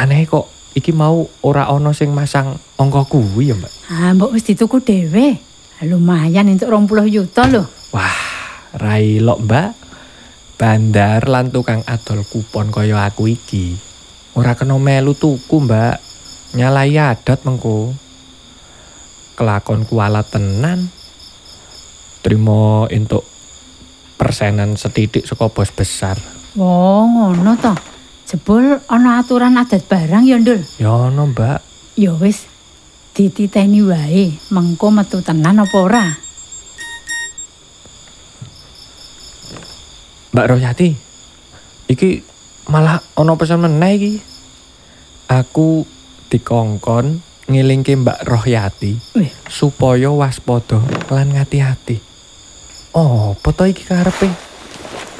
[0.00, 3.72] aneh kok iki mau ora ana sing masang angka kuwi ya, Mbak.
[3.90, 5.38] Ah, mbok wis dituku dhewe.
[5.80, 7.66] Lumayan entuk 20 juta loh.
[7.90, 8.20] Wah,
[8.76, 9.70] rai lok, Mbak.
[10.60, 13.80] Bandar lan tukang adol kupon kaya aku iki.
[14.36, 15.96] Ora kena melu tuku, Mbak.
[16.54, 17.96] Nyalai adat mengko.
[19.34, 20.92] Kelakon kuala tenan.
[22.20, 23.24] Terima entuk
[24.20, 26.20] persenan setitik saka bos besar.
[26.60, 27.72] Oh, ngono to.
[28.30, 30.62] Jebul ana aturan adat barang ya, Ndul.
[30.78, 31.58] Ya ono, Mbak.
[31.98, 32.46] Ya wis
[33.10, 36.06] dititeni wae, mengko metu tenan apa ora?
[40.30, 40.94] Mbak Royati,
[41.90, 42.22] iki
[42.70, 44.12] malah ono pesan meneh iki.
[45.26, 45.82] Aku
[46.30, 47.18] dikongkon
[47.50, 49.34] ngelingke Mbak Royati Wih.
[49.50, 50.78] supaya waspada
[51.10, 51.98] lan ngati-hati.
[52.94, 54.30] Oh, foto iki karepe?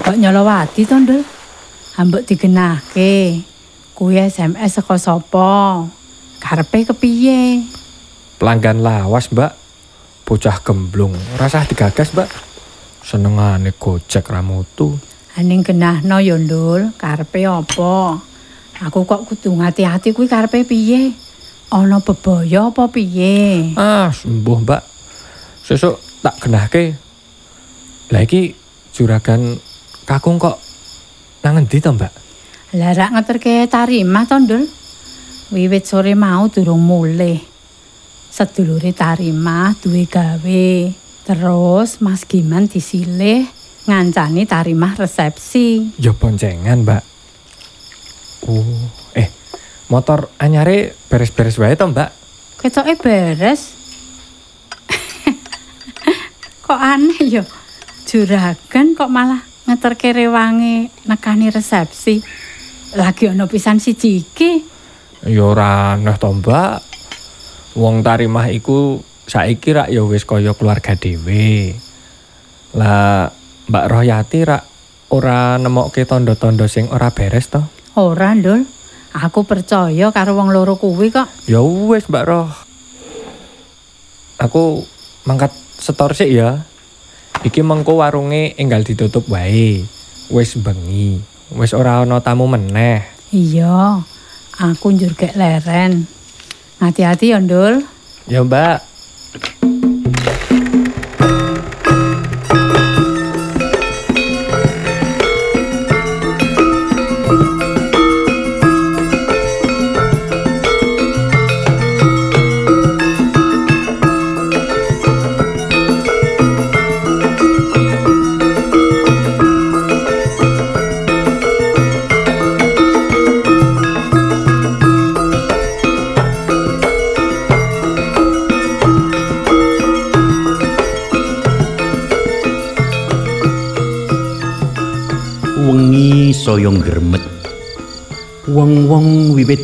[0.06, 1.39] Kok nyolowati to, Ndul?
[1.98, 3.42] Ambek digenahke.
[3.98, 5.82] Kuwi SMS saka sapa?
[6.38, 7.66] Karepe kepiye?
[8.38, 9.52] Pelanggan lawas, Mbak.
[10.24, 12.30] Bocah gemblung, rasah digagas, Mbak.
[13.02, 14.94] Senengane gojek ramutu.
[15.34, 16.94] Aning genahno ya, Ndul.
[16.94, 18.22] Karepe apa?
[18.80, 21.12] Aku kok kudu ngati-hati kuwi karepe piye?
[21.68, 23.74] Ana bebaya apa piye?
[23.76, 24.82] Ah, sembuh, Mbak.
[25.66, 26.96] Sesuk tak genahke.
[28.08, 28.56] Lah iki
[28.96, 29.60] juragan
[30.08, 30.69] kakung kok
[31.40, 32.12] nang endi to, Mbak?
[32.76, 34.62] Lah rak ngeterke tarimah to, Ndul.
[35.50, 37.42] Wiwit sore mau durung mulih.
[38.30, 40.68] Sedulure tarimah duwe gawe.
[41.26, 43.50] Terus Mas Giman disilih
[43.90, 45.98] ngancani tarimah resepsi.
[45.98, 47.02] Ya boncengan, Mbak.
[48.46, 48.86] Oh,
[49.18, 49.28] eh
[49.90, 52.10] motor anyare beres-beres wae to, Mbak?
[52.62, 53.74] Ketoke beres.
[56.64, 57.42] kok aneh ya?
[58.06, 62.18] Juragan kok malah ngeterke rewange nekani resepsi.
[62.98, 64.52] Lagi ono pisan siji iki.
[65.30, 66.74] Ya ora aneh to, Mbak.
[67.78, 68.98] Wong tarimah iku
[69.30, 71.78] saiki rak ya wis kaya keluarga dhewe.
[72.74, 73.30] Lah
[73.70, 74.62] Mbak Royati rak
[75.14, 77.62] ora nemokke tanda-tanda sing ora beres to?
[77.94, 78.66] Ora, Ndul.
[79.10, 81.30] Aku percaya karo wong loro kuwi kok.
[81.46, 82.50] Ya wis Mbak Roh.
[84.38, 84.86] Aku
[85.26, 86.66] mangkat setor sik ya.
[87.40, 89.88] Iki mengko warunge enggal ditutup wae.
[90.28, 91.24] Wis bengi.
[91.56, 93.00] Wis ora ana tamu meneh.
[93.32, 94.04] Iya.
[94.60, 96.04] Aku njur gek leren.
[96.84, 97.80] Hati-hati ya, Ndul.
[98.28, 98.84] Ya Mbak.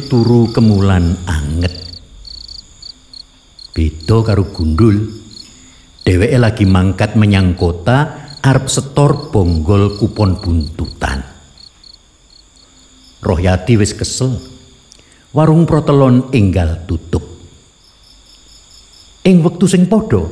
[0.08, 1.74] Turu kemulan anget.
[3.74, 5.22] Beda karo gundul.
[6.06, 11.20] Dheweke lagi mangkat menyang kota arep setor bonggol kupon buntutan.
[13.20, 14.38] Rohyati wis kesel.
[15.34, 17.26] Warung protelon enggal tutup.
[19.26, 20.22] Ing wektu sing padha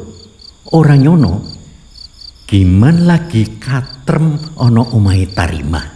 [0.70, 1.54] ora nyono
[2.44, 5.93] Giman lagi katrem ana omahe Tarimah.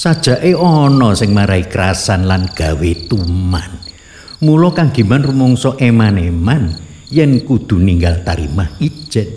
[0.00, 3.68] Sajake ana sing marai kerasan lan gawe tuman.
[4.40, 6.72] Mula Kang Giman rumangsa eman-eman
[7.12, 9.28] yen kudu ninggal Tarimah ijen.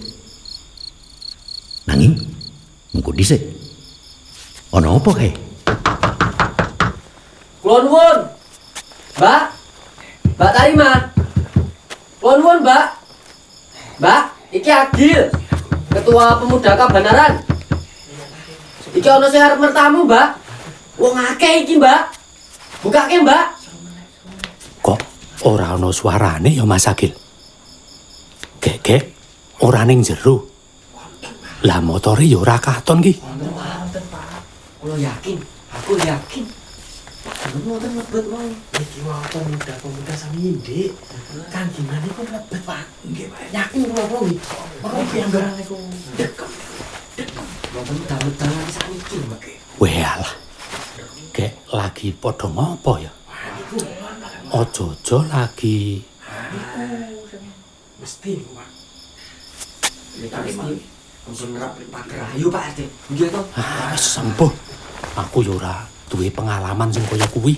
[1.83, 2.15] Nanging
[2.95, 3.43] engko dhisik.
[4.71, 5.35] Ana apa kae?
[7.59, 8.17] Kula nuwun.
[9.19, 9.41] Mbak.
[10.39, 10.97] Mbak Tarimah.
[12.23, 12.85] Kula nuwun, Mbak.
[13.99, 14.21] Mbak,
[14.55, 15.27] iki Agil.
[15.91, 17.43] Ketua Pemuda Kabanaran.
[18.95, 20.42] Iki ana sing arep mertamu, Mbak.
[20.97, 22.01] Wong akeh iki, Mbak.
[22.85, 23.45] Bukake, Mbak.
[24.83, 24.99] Kok
[25.47, 27.15] ora ana suarane ya Mas Agil?
[28.59, 29.15] Gegek
[29.63, 30.47] ora ning jero.
[31.63, 33.23] Lah motore ya ora katon ki.
[34.83, 35.39] Kula yakin,
[35.71, 36.43] aku yakin.
[37.63, 38.51] Ngoten mlebet wae.
[38.83, 40.91] Iki wae pemuda-pemuda sami ndik.
[41.47, 42.83] Kan gimana iku mlebet, Pak?
[43.07, 43.47] Nggih, Pak.
[43.55, 44.43] Yakin kula kula iki.
[44.83, 45.75] Ora piambak iku.
[46.19, 46.51] Dekem.
[47.15, 47.45] Dekem.
[47.71, 49.41] Ngoten medal-medalan saniki, Mbak.
[49.79, 50.42] Walah.
[51.33, 53.09] Gek lagi padha ngopo ya?
[54.53, 56.05] Ojo-ojo lagi
[57.97, 58.69] Mesti niku, Pak.
[60.21, 61.45] Mesti
[62.37, 62.79] ayo RT.
[63.15, 63.41] Nggih to?
[63.57, 64.51] ah, wis sembuh.
[65.17, 67.57] Aku ya ora duwe pengalaman sing kaya kuwi.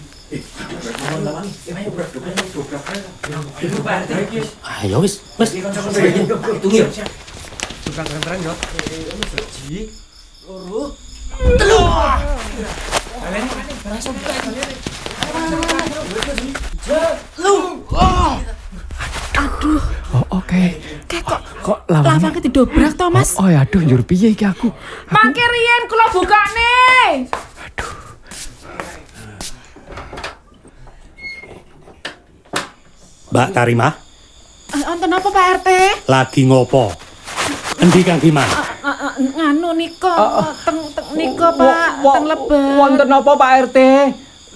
[4.64, 5.52] Ayo wis, wis.
[5.52, 6.72] Hitung
[11.40, 13.16] ya.
[20.14, 20.64] Oh, oke.
[21.10, 23.36] Kok Kok lawange lawange didobrak to, Mas?
[23.42, 24.70] Oh, ya aduh njur piye iki aku?
[25.10, 26.74] Mangke riyen kula bukane.
[33.32, 33.94] Mbak Tarimah,
[34.76, 35.70] Eh, Wonten apa Pak RT?
[36.10, 36.90] lagi ngopo?
[37.80, 38.50] Endi Kang Diman?
[39.16, 40.16] Eh, eh, Nganu nika
[40.68, 42.76] teng teng nika Pak, teng lebet.
[42.76, 43.78] Wonten apa Pak RT?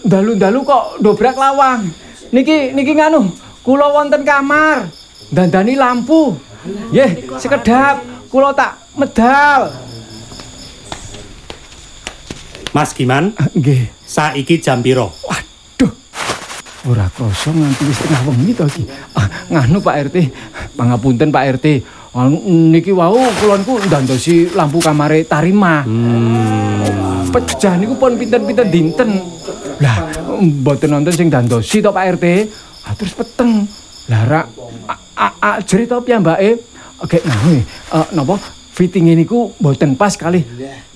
[0.03, 1.87] Dalu-dalu kok dobrak lawang.
[2.31, 3.31] Niki niki nganu,
[3.63, 4.91] kula wonten kamar.
[5.31, 6.35] Dandani lampu.
[6.91, 9.71] Nggih, sekedap kula tak medal.
[12.75, 13.89] Mas Giman, Nggih.
[14.03, 15.09] saiki jam piro?
[15.23, 15.91] Waduh.
[16.85, 18.83] Ora krasa nganti wis tengah wengi to iki.
[19.15, 20.17] Ah, nganu Pak RT.
[20.75, 21.65] Pangapunten Pak RT.
[22.09, 25.85] Niki wau kula niku ndandosi lampu kamare Tarima.
[27.29, 29.21] Pecah niku pun pinten-pinten dinten.
[29.77, 30.09] Lah,
[30.41, 32.25] mboten nonton sing dandosi to Pak RT.
[32.89, 33.69] Ah, terus peteng.
[34.09, 34.45] Lah rak
[34.89, 36.65] a- a- ajri to piyambake.
[36.99, 38.35] Gek nganu eh, napa
[38.73, 40.41] fittinge niku mboten pas kali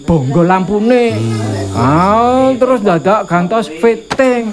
[0.01, 1.13] bonggol lampune.
[1.77, 4.49] Ah, terus dadak gantos fitting.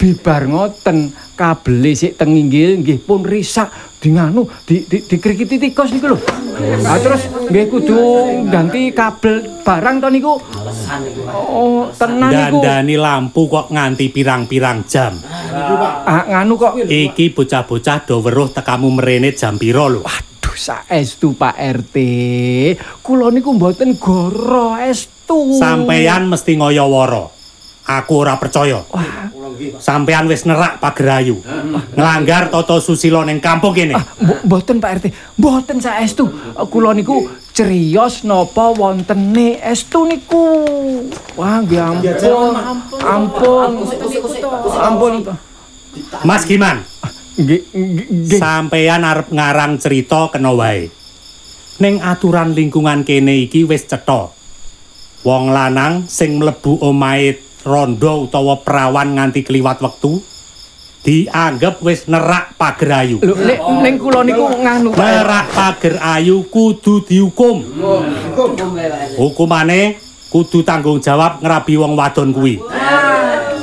[0.00, 3.68] Bibar ngoten, kabel sik teng inggil nggih pun risak
[4.00, 6.18] dinganu di di dikrikiti tikus niku lho.
[6.88, 7.96] Ah terus nggih kudu
[8.48, 10.34] ganti kabel barang to niku.
[11.28, 12.64] Oh, tenan niku.
[12.64, 15.20] Dandani lampu kok nganti pirang-pirang jam.
[16.08, 20.00] Ah nganu kok Iki bocah-bocah do weruh tekamu merene jam pira lho.
[20.00, 21.96] Aduh saestu Pak RT.
[23.04, 25.60] Kula niku mboten goro estu.
[25.60, 27.39] Sampeyan mesti ngoyo-woro.
[27.90, 28.86] Aku ora percaya.
[29.76, 31.42] Sampeyan wis nerak pagerayu.
[31.90, 33.92] Nglanggar tata susila ning kampung kene.
[33.92, 35.04] Ah, mbo- mboten Pak RT.
[35.34, 36.30] Mboten saestu.
[36.70, 40.62] Kula niku cerios napa wontene estu niku.
[41.34, 42.54] Wah, nggih ampun.
[43.02, 43.70] Ampun.
[44.78, 45.14] Ampun.
[46.22, 46.86] Mas Giman,
[47.34, 48.38] Nggih nggih.
[48.38, 50.86] sampeyan arep ngarang cerita kena wae.
[51.80, 54.30] Ning aturan lingkungan kene iki wis cetha.
[55.20, 60.20] Wong lanang sing mlebu omahe rondo utawa perawan nganti kliwat wektu
[61.00, 63.24] dianggep wis nerak pagerayu.
[63.24, 64.92] Lho nek ning kula niku nganu.
[64.92, 67.64] Nerak pager ayu kudu dihukum.
[69.16, 69.96] Hukumane
[70.28, 72.60] kudu tanggung jawab ngrabi wong wadon kuwi.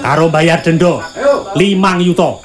[0.01, 1.03] Karo bayar denda
[1.53, 1.61] 5
[2.01, 2.41] yuta.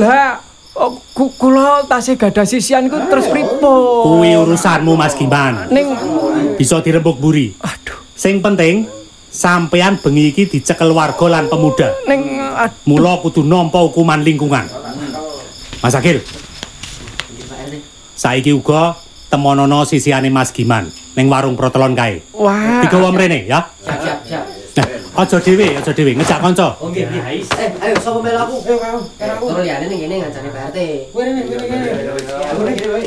[0.00, 0.38] Lah
[0.74, 4.06] oh, ku- kula tasih gadah sisian ku terus pripun?
[4.06, 5.70] Kuwi urusanmu Mas Giman.
[5.70, 5.86] Ning
[6.56, 7.54] Bisa dirembuk buri.
[7.56, 8.84] aduh Sing penting
[9.40, 11.96] sampeyan bengi iki dicekel warga lan pemuda.
[12.04, 12.36] ning.
[12.84, 14.68] Mula kudu nampa hukuman lingkungan.
[15.80, 16.20] Mas Akil.
[18.20, 19.00] Saiki uga
[19.32, 22.20] temonono sisiane Mas Giman ning warung protelon kae.
[22.36, 22.84] Wah.
[22.84, 23.64] Digawa mrene ya.
[23.80, 24.44] Siap, siap.
[24.70, 24.86] Nah,
[25.24, 26.78] aja dhewe, aja dhewe, ngejak kanca.
[26.78, 27.42] Oh, nggih, nggih.
[27.58, 28.62] Eh, ayo sapa melu aku?
[28.70, 29.00] Ayo kamu.
[29.18, 30.78] Terus liyane ning kene ngancane Pak RT.
[31.10, 31.88] Kene kene kene.
[32.78, 33.00] Kene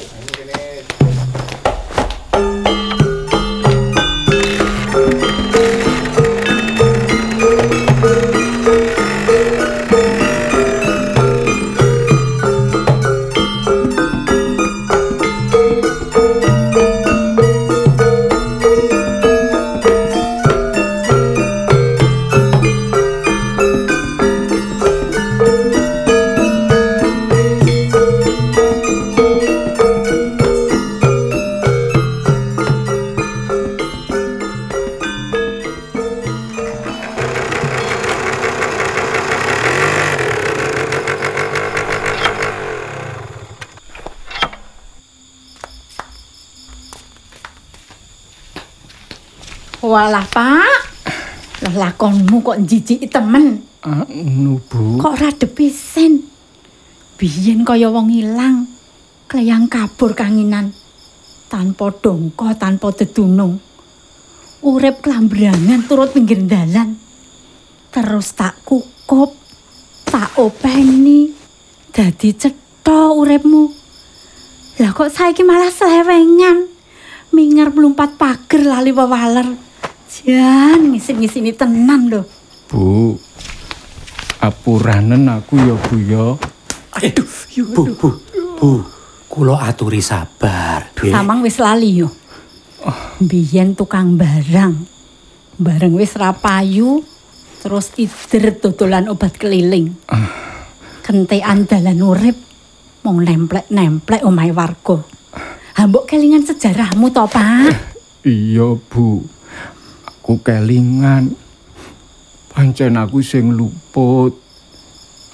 [51.74, 53.61] lakonmu kok njijiki temen.
[53.84, 55.01] Anu, Bu.
[55.01, 56.24] Kok rada pisen.
[57.19, 58.69] Biyen kaya wong ilang.
[59.28, 60.71] Kleyang kabur kanginan.
[61.51, 63.59] Tanpa dongko, tanpa dedunung.
[64.63, 66.95] Urip klambrangan turut pinggir dalan.
[67.91, 69.36] Terus tak kukup,
[70.07, 71.30] tak openi.
[71.93, 73.69] Dadi cetha uripmu.
[74.82, 76.65] Lah kok saiki malah selewengan.
[77.34, 79.62] Minger mlumpat pager lali wewaler.
[80.14, 82.22] Jan ngisin-ngisini tenan lho.
[82.70, 83.18] Bu.
[84.38, 86.26] Apuranen aku ya, Bu ya.
[86.93, 87.32] Aduh,
[87.74, 88.09] Bu, Bu,
[88.61, 88.70] Bu.
[89.26, 90.93] Kula aturi sabar.
[91.01, 92.14] Samang wis lali yo.
[93.18, 94.86] Biyen tukang barang.
[95.57, 97.01] Bareng wis rapayu,
[97.66, 99.97] terus ider dodolan obat keliling.
[101.01, 102.38] Kentekan dalan urip
[103.01, 105.01] mung nemplek-nemplek omahe warga.
[105.74, 107.74] Ha mbok kelingan sejarahmu to, Pak?
[108.22, 109.26] Iya, Bu.
[110.24, 111.36] Aku kelingan.
[112.47, 114.32] Pancen aku sing luput.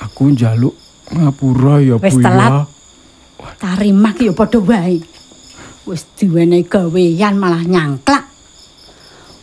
[0.01, 0.73] Aku njaluk
[1.13, 2.25] ngapura ya, Bu ya.
[2.25, 2.65] telat.
[3.61, 4.97] Tarimah ki yo padha wae.
[5.85, 8.33] Wis diwenehi gawean malah nyangklak.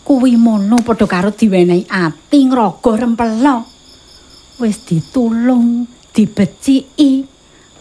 [0.03, 3.70] Kuwi mono padha karo diwenehi ati ngraga rempelo.
[4.59, 7.22] Wis ditulung, dibeciki,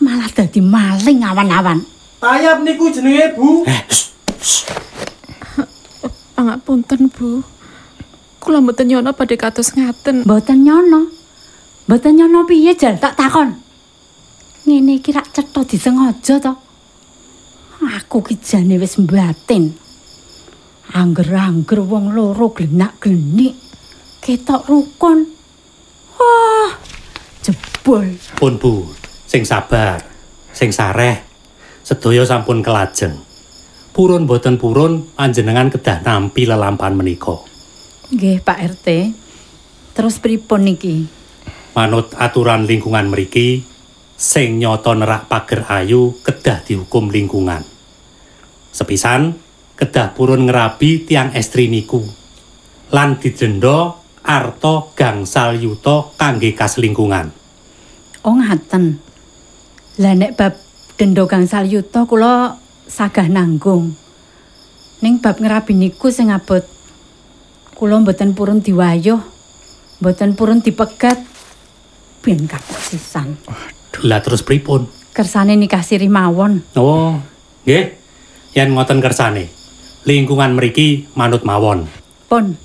[0.05, 1.81] malah dadi maling awan-awan.
[2.21, 3.65] Tayap niku jenenge, Bu.
[6.37, 7.54] Pangapunten, Bu.
[8.45, 10.21] Kula mboten nyono badhe kados ngaten.
[10.21, 11.09] Mboten nyono.
[11.89, 13.57] Mboten nyono piye jal tak takon.
[14.69, 16.53] Ngene iki rak cetha disengaja to.
[17.81, 19.73] Aku ki jane wis batin.
[20.93, 23.57] Angger-angger wong loro glenak-glenik.
[24.21, 25.25] Ketok rukun.
[26.21, 26.69] Wah,
[27.41, 28.13] jebol.
[28.37, 28.85] Pun Bu,
[29.25, 29.97] sing sabar,
[30.53, 31.17] sing sareh.
[31.81, 33.17] Sedaya sampun kelajeng.
[33.89, 37.54] Purun boten purun panjenengan kedah nampi lelampahan menika.
[38.13, 38.87] Nggih, Pak RT.
[39.97, 41.09] Terus pripun niki?
[41.73, 43.65] Manut aturan lingkungan mriki,
[44.13, 47.65] sing nyoto nerak pager ayu kedah dihukum lingkungan.
[48.69, 49.33] Sepisan
[49.73, 52.03] kedah purun ngerabi tiang estri niku.
[52.93, 57.33] Lan didenda arta gangsal yuta kangge kaselingkungan.
[58.21, 59.01] Oh ngaten.
[59.97, 60.53] Lah nek bab
[60.99, 63.97] denda gangsal yuta kula sagah nanggung.
[65.01, 66.74] Ning bab ngerabi niku sing abot
[67.75, 69.19] kula mboten purun diwayuh,
[69.99, 71.19] mboten purun dipegat.
[72.23, 73.37] Ben kapok sisan.
[74.01, 74.89] Lah terus pripun?
[75.13, 76.63] Kersane nikah siri mawon.
[76.73, 77.21] Oh,
[77.67, 77.93] nggih.
[78.55, 79.51] Yen ngoten kersane.
[80.07, 81.85] Lingkungan mriki manut mawon.
[82.25, 82.57] Pun,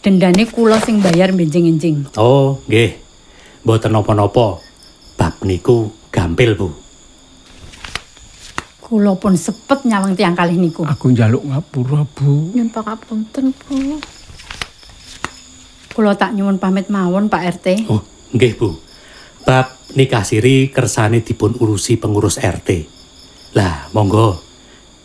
[0.00, 2.08] dendane kula sing bayar benjing-enjing.
[2.16, 2.96] Oh, nggih.
[3.66, 4.64] Mboten napa-napa.
[5.18, 6.68] Bab niku gampil, Bu.
[8.80, 10.88] Kula pun sepet nyawang tiang kalih niku.
[10.88, 12.50] Aku njaluk ngapura, Bu.
[12.56, 14.00] Nyun pangapunten, Bu.
[15.92, 17.66] Kula tak nyuwun pamit mawon, Pak RT.
[17.92, 18.00] Oh,
[18.32, 18.80] nggih, Bu.
[19.44, 22.88] Bab nikah siri kersane dipun urusi pengurus RT.
[23.52, 24.40] Lah, monggo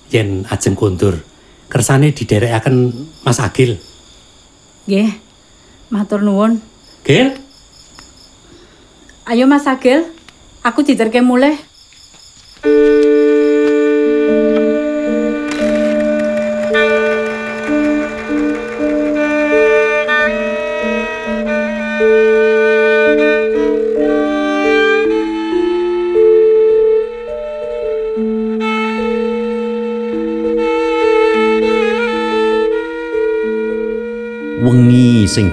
[0.08, 1.20] yen ajeng kondur
[1.68, 2.96] kersane diderekaken
[3.28, 3.76] Mas Agil.
[4.88, 5.12] Nggih.
[5.92, 6.60] Matur nuwun.
[7.04, 7.36] Gil?
[9.28, 10.08] Ayo Mas Agil,
[10.64, 11.56] aku diterke mulih.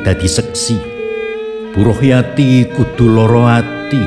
[0.05, 0.76] Dadi seksi.
[1.72, 4.05] Buruh yati kudu loro ati.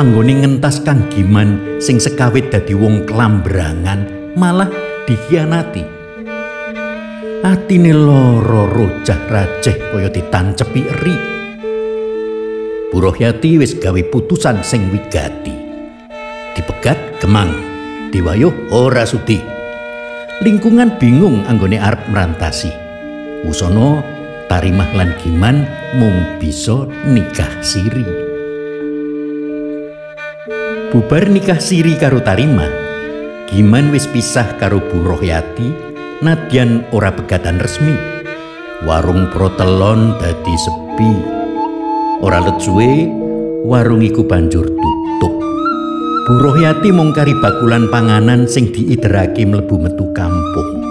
[0.00, 4.72] Anggone ngentas kang giman sing sekawit dadi wong kelambrangan malah
[5.04, 5.84] dikhianati.
[7.44, 11.16] Atine loro rojah rajeh kaya ditancepi eri.
[12.90, 15.54] Buruh yati wis gawe putusan sing wigati.
[16.56, 17.52] Dipegat gemang
[18.10, 19.38] diwayuh ora sudi
[20.40, 22.72] lingkungan bingung anggone arep merantasi.
[23.40, 24.04] Wusono
[24.50, 25.62] tarimah lan giman
[25.94, 28.02] mung bisa nikah siri.
[30.90, 32.66] Bubar nikah siri karo tarimah,
[33.46, 35.70] giman wis pisah karo Bu Rohyati
[36.18, 37.94] nadyan ora pegatan resmi.
[38.82, 41.12] Warung protelon dadi sepi.
[42.18, 42.58] Ora let
[43.62, 45.34] warung iku banjur tutup.
[46.26, 50.82] Bu Rohyati mung kari bakulan panganan sing diiderake mlebu metu kampung.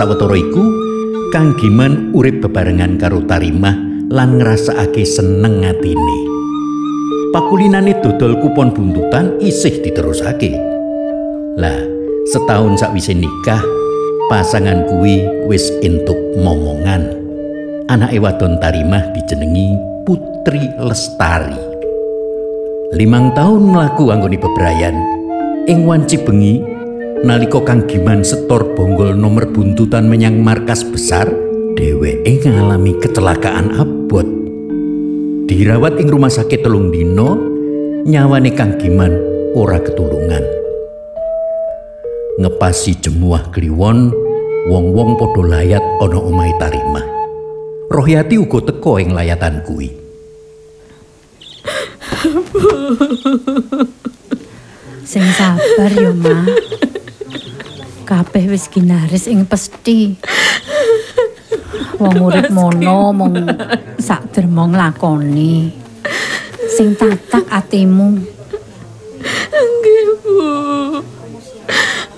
[0.00, 0.89] Sawetara iku,
[1.30, 3.78] Kang Giman urip bebarengan karo Tarimah
[4.10, 6.18] lan ngrasakake seneng atine.
[7.30, 10.50] Pakulinane dodol kupon buntutan isih diterusake.
[11.54, 11.78] Lah,
[12.34, 13.62] setahun sakwise nikah,
[14.26, 17.06] pasangan kuwi wis entuk momongan.
[17.86, 21.54] Anake wadon Tarimah dijenengi Putri Lestari.
[22.98, 24.98] Limang tahun mlaku anggone bebrayan,
[25.70, 26.58] ing wanci bengi
[27.26, 31.26] nalika Kang Giman setor bonggol nomor buntutan menyang markas besar,
[31.74, 34.26] dheweke ngalami kecelakaan abot.
[35.50, 37.34] Dirawat ing rumah sakit telung dino,
[38.06, 39.10] nyawane Kang Giman
[39.58, 40.46] ora ketulungan.
[42.38, 44.14] Ngepasi jemuah kliwon,
[44.70, 47.06] wong-wong padha layat ana omahe Tarimah.
[47.90, 49.90] Rohyati uga teka ing layatan kuwi.
[55.04, 56.44] Sing sabar yo, Ma.
[58.04, 60.18] Kabeh wis ginaris ing pesti.
[62.00, 63.36] Wong urip mono mung
[64.00, 65.72] sak dermo nglakoni.
[66.70, 68.18] Sing tatak atimu.
[69.50, 70.38] Nggih, Bu.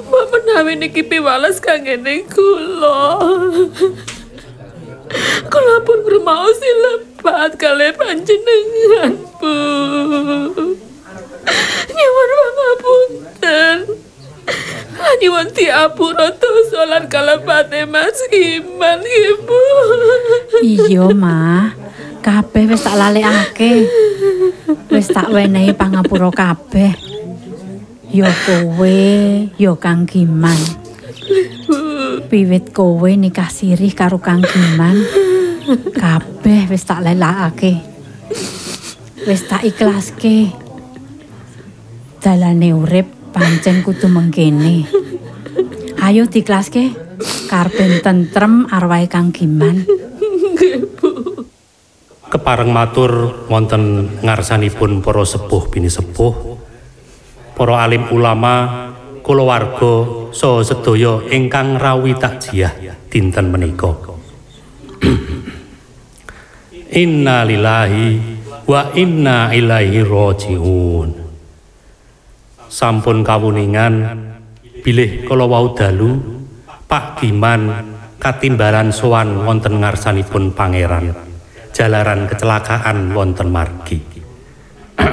[0.06, 3.18] Mbak menawi niki piwales kangene kula.
[5.50, 9.54] Kula pun bermaos lebat kali panjenengan, Bu.
[11.92, 13.76] Nyuwun pangapunten.
[15.20, 19.60] Nyuwun diapura dosa lan kalepate Mas Iman, nggih, Bu.
[20.64, 21.70] Iya, Ma.
[22.22, 23.72] Kabeh wis tak lalekake.
[24.88, 26.94] Wis tak wenehi pangapura kabeh.
[28.12, 29.00] Ya kowe,
[29.58, 30.60] ya Kang Giman.
[32.30, 35.02] Piwit kowe nikah sirih karo Kang Giman.
[35.98, 37.82] Kabeh wis tak lelakake.
[39.26, 40.61] Wis tak ikhlaske.
[42.22, 44.86] Dalane urip pancen kudu mengkene.
[45.98, 46.94] Ayo dikhlaske.
[47.50, 49.82] Karben tentrem arwahe Kang Giman.
[52.30, 56.54] Kepareng matur wonten ngarsanipun para sepuh bini sepuh,
[57.58, 58.94] para alim ulama,
[59.26, 62.70] kulawarga saha sedaya ingkang rawi takjiah
[63.10, 63.98] dinten menika.
[67.02, 68.06] inna lillahi
[68.70, 71.21] wa inna ilaihi rajiun.
[72.72, 74.16] Sampun kawuningan.
[74.80, 76.16] Bilih kala wau dalu
[76.88, 77.68] Pak Giman
[78.16, 81.12] katimbalan sowan wonten ngarsanipun pangeran.
[81.76, 84.00] Jalaran kecelakaan wonten margi.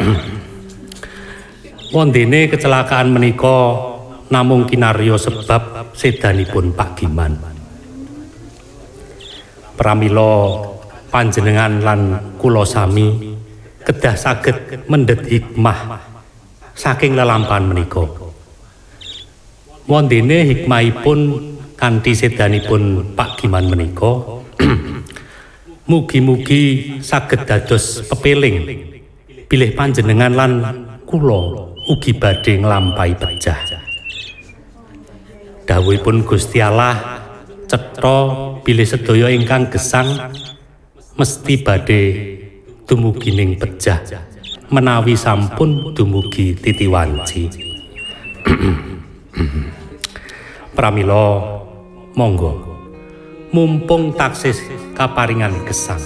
[1.93, 3.75] Wondene kecelakaan menika
[4.31, 7.33] namung kinaryo sebab sedanipun Pak Giman.
[9.75, 10.63] Pramila
[11.11, 11.99] panjenengan lan
[12.39, 13.35] kula sami
[13.83, 16.08] kedah saged mendhet hikmah
[16.79, 18.07] saking lelampahan menika.
[19.83, 21.19] Wondene hikmahipun
[21.75, 24.39] kanthi sedanipun Pak Giman menika
[25.89, 28.85] mugi-mugi saged dados pepeling
[29.51, 30.51] bilih panjenengan lan
[31.03, 33.59] kula ugi badhe nglampahi pejah.
[35.67, 37.19] Dawuhipun Gusti Allah
[37.67, 38.17] cetha
[38.63, 40.31] bilih sedaya ingkang gesang
[41.19, 42.01] mesti badhe
[42.87, 44.28] dumugi ning pejah
[44.69, 47.49] menawi sampun dumugi titiwanci
[50.77, 51.25] pramila
[52.13, 52.69] monggo.
[53.49, 54.61] Mumpung taksis
[54.93, 55.97] kaparingan gesang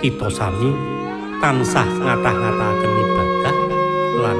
[0.00, 0.72] kita sami
[1.44, 3.56] tansah ngatah-ngatahaken ibadah
[4.24, 4.38] lan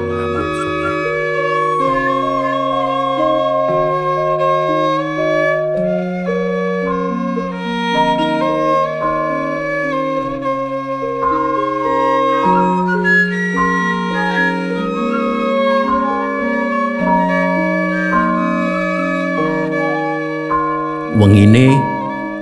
[21.19, 21.75] Wengine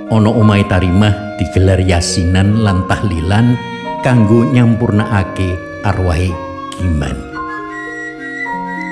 [0.06, 3.58] ana omahe Tarimah digelar yasinan lan tahlilan
[4.06, 6.30] kanggo nyampurnakake arwahe
[6.78, 7.18] Giman.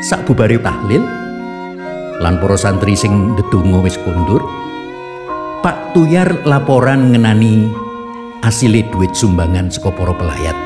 [0.03, 1.07] Sakbubare tahlil
[2.19, 4.43] lan para santri sing ndedonga wis kondur,
[5.63, 7.71] Pak Tuyar laporan ngenani
[8.43, 10.59] asile duit sumbangan saka para pelayat.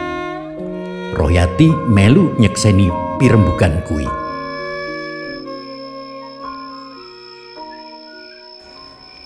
[1.13, 2.89] Royati melu nyekseni
[3.21, 4.20] pirembugan kuwi.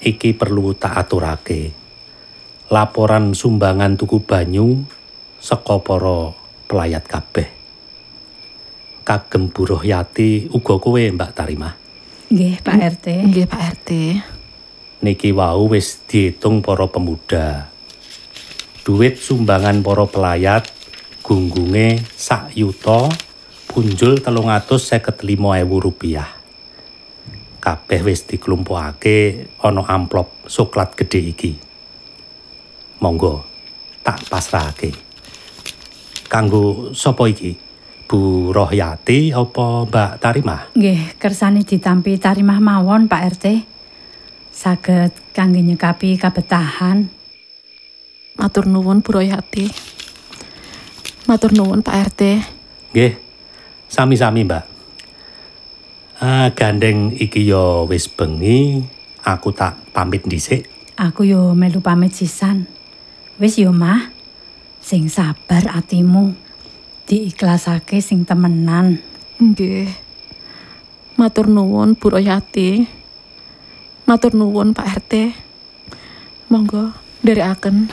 [0.05, 1.73] Iki perlu tak aturake.
[2.69, 4.85] Laporan sumbangan tuku banyu
[5.41, 6.37] saka para
[6.69, 7.49] pelayat kabeh.
[9.05, 11.75] Kagem buruh yati uga kowe Mbak Tarimah.
[12.33, 13.07] Nggih, Pak RT.
[13.29, 13.91] Nggih, Pak RT.
[15.05, 17.69] Niki wau wis diitung para pemuda.
[18.81, 20.73] Duit sumbangan para pelayat
[21.21, 23.13] gunggunge sak yuta
[23.69, 26.44] punjul telung atus seket lima ewu rupiah.
[27.65, 31.53] Kabeh wis diklumpukake ana amplop soklat gede iki.
[33.01, 33.41] Monggo
[34.05, 34.93] tak pasrahake.
[36.29, 37.57] Kanggo sapa iki?
[38.05, 40.62] Bu Rohyati apa Mbak Tarimah?
[40.77, 43.65] Nggih, kersane ditampi tarimah mawon, Pak RT.
[44.53, 47.09] Saged kangge nyekapi kabetahan.
[48.37, 49.73] Matur nuwun Bu Royati.
[51.25, 52.21] Matur nuwun Pak RT.
[52.93, 53.12] Nggih.
[53.89, 54.74] Sami-sami, Mbak.
[56.25, 58.81] Ah, gandeng iki yo wis bengi,
[59.29, 60.64] aku tak pamit dhisik.
[60.97, 62.64] Aku yo melu pamit sisan.
[63.37, 64.09] Wis yo, Mah.
[64.81, 66.33] Sing sabar atimu.
[67.05, 69.05] Diikhlasake sing temenan.
[69.37, 69.93] Nggih.
[71.20, 72.89] Matur nuwun Bu Royati.
[74.09, 75.12] Matur nuwun Pak RT.
[76.49, 77.93] Monggo nderekaken.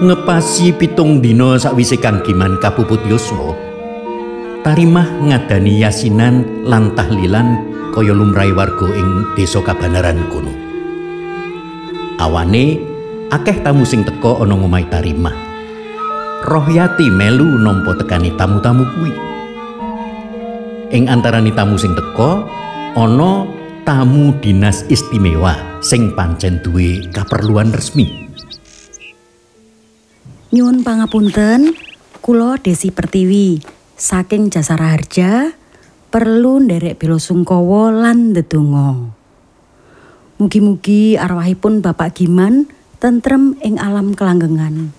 [0.00, 3.52] Ngepasi pitung dina sakwise Kang Giman kapuput yuswa.
[4.64, 7.60] Tarimah ngadani yasinan lan tahlilan
[7.92, 10.52] kaya lumrahe warga ing desa Kabanaran kono.
[12.16, 12.80] Awane
[13.28, 15.36] akeh tamu sing teka ana ngomahe Tarimah.
[16.48, 19.12] Rohyati melu nampa tekani tamu-tamu kuwi.
[20.96, 22.40] Ing antarane tamu sing teka
[22.96, 23.44] ana
[23.84, 28.29] tamu dinas istimewa sing pancen duwe kaperluan resmi
[30.50, 31.78] Nyuwun pangapunten,
[32.18, 33.62] kula Desi Pertiwi
[33.94, 35.54] saking Jasara Harja
[36.10, 39.14] perlu nderek bela sungkawa lan ndedonga.
[40.42, 42.66] Mugi-mugi arwahipun Bapak Giman
[42.98, 44.90] tentrem ing alam kelanggengan.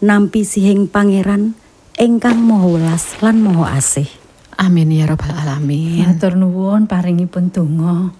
[0.00, 1.52] Nampi sihing pangeran
[2.00, 4.08] ingkang maha welas lan maha asih.
[4.56, 6.08] Amin ya rabbal alamin.
[6.08, 8.16] Matur nuwun paringipun donga.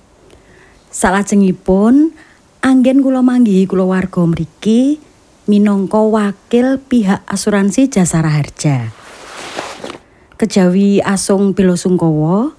[0.92, 2.12] Salajengipun
[2.60, 5.05] anggen kula manggihi kulawarga mriki
[5.46, 8.90] minangka wakil pihak asuransi Jasara Harja.
[10.36, 12.52] Kejawi asung bela sungkawa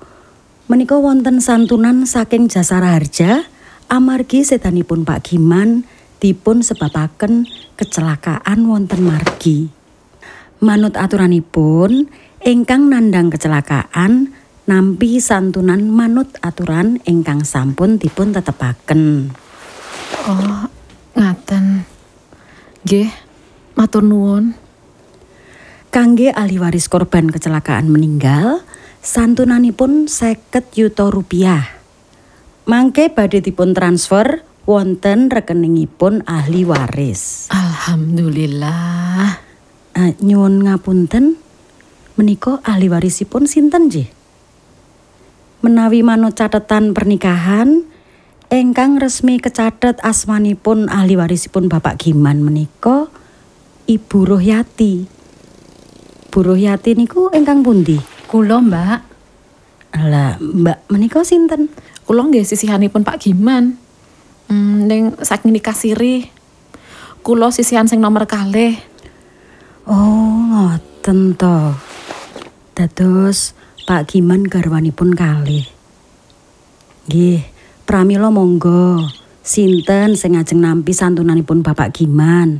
[0.72, 3.46] menika wonten santunan saking Jasara Harja
[3.92, 5.84] amargi sedanipun Pak Giman
[6.24, 7.46] dipun sebabaken
[7.78, 9.70] kecelakaan wonten margi.
[10.58, 12.10] Manut aturanipun,
[12.42, 14.34] ingkang nandang kecelakaan
[14.66, 19.30] nampi santunan manut aturan ingkang sampun dipun tetepaken.
[20.26, 20.66] Oh,
[21.14, 21.97] ngaten.
[22.88, 23.12] Nggih,
[23.76, 24.56] matur nuwun.
[25.92, 28.64] Kangge ahli waris korban kecelakaan meninggal,
[29.04, 31.68] santunanipun seket yuta rupiah.
[32.64, 37.52] Mangke badhe dipun transfer wonten rekeningipun ahli waris.
[37.52, 39.36] Alhamdulillah.
[39.92, 41.36] Uh, nyuwun ngapunten,
[42.16, 44.08] menika ahli warisipun sinten nggih?
[45.60, 47.84] Menawi manut catetan pernikahan,
[48.48, 53.12] ingkang resmi kecathet asmanipun ahli warisipun Bapak Giman menika
[53.88, 55.04] Ibu Rohyati.
[56.32, 58.00] Bu Rohyati niku ingkang pundi?
[58.28, 59.00] Kula, Mbak.
[60.08, 61.72] Lah, Mbak menika sinten?
[62.04, 63.76] Kula nggih sisihanipun Pak Giman.
[64.48, 65.76] Hmm, ning saking nikah.
[67.24, 68.80] Kula sisihan sing nomor kalih.
[69.88, 71.76] Oh, ngoten to.
[72.76, 73.56] Dados
[73.88, 75.68] Pak Giman garwanipun kalih.
[77.08, 77.57] Nggih,
[77.88, 79.08] pramila monggo.
[79.48, 82.60] Sinten sing ngajeng nampi santunanipun Bapak Giman?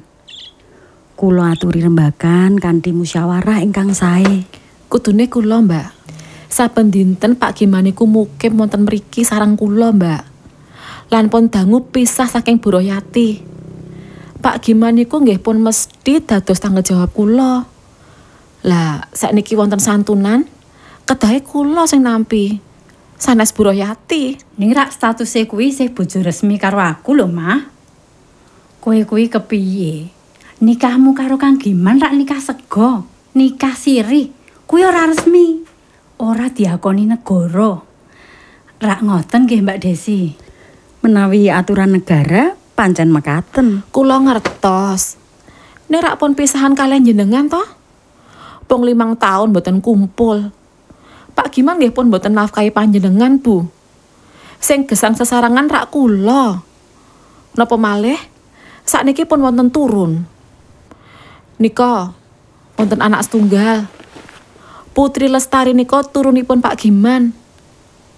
[1.20, 4.48] Kula aturi rembakan kanthi musyawarah ingkang sae.
[4.88, 5.88] Kudune kula, Mbak.
[6.48, 10.24] Saben dinten Pak Giman niku mukim wonten mriki sarang kula, Mbak.
[11.12, 13.44] Lan pun dangu pisah saking Bu Royati.
[14.40, 17.68] Pak Giman niku nggih pun mesti dados tanggung jawab kula.
[18.64, 20.48] Lah, sakniki wonten santunan,
[21.04, 22.64] kedahe kula sing nampi.
[23.18, 24.38] Sanes Bu Royati.
[24.62, 27.66] Ning rak statuse kuwi sih bojo resmi karo aku lho, Mah.
[28.78, 30.14] Kowe kuwi kepiye?
[30.62, 34.30] Nikahmu karo Kang Giman rak nikah sego, nikah siri.
[34.70, 35.66] Kuwi ora resmi.
[36.18, 37.78] Ora diakoni negara.
[38.78, 40.34] Rak ngoten nggih Mbak Desi.
[41.02, 43.86] Menawi aturan negara pancen mekaten.
[43.90, 45.18] Kula ngertos.
[45.90, 47.66] Nek rak pun pisahan kalian jenengan toh?
[48.66, 50.54] Pung limang tahun boten kumpul.
[51.38, 53.70] Pak Giman nggih pun boten nafkahi panjenengan, Bu.
[54.58, 56.66] Sing gesang sesarangan rak kula.
[57.54, 58.18] Napa malih?
[58.82, 60.26] Sakniki pun wonten turun.
[61.62, 62.10] Nika
[62.74, 63.86] wonten anak setunggal.
[64.98, 67.30] Putri Lestari nika turunipun Pak Giman.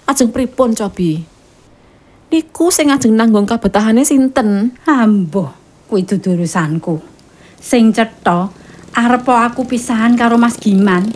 [0.07, 1.19] Ajeng pripun cobi?
[2.31, 4.71] Niku sing ajeng nanggung kabetahane sinten?
[4.87, 5.51] Ambo,
[5.91, 7.03] kuwi dudu urusanku.
[7.59, 8.47] Sing cetha
[8.93, 11.09] arep aku pisahan karo Mas Giman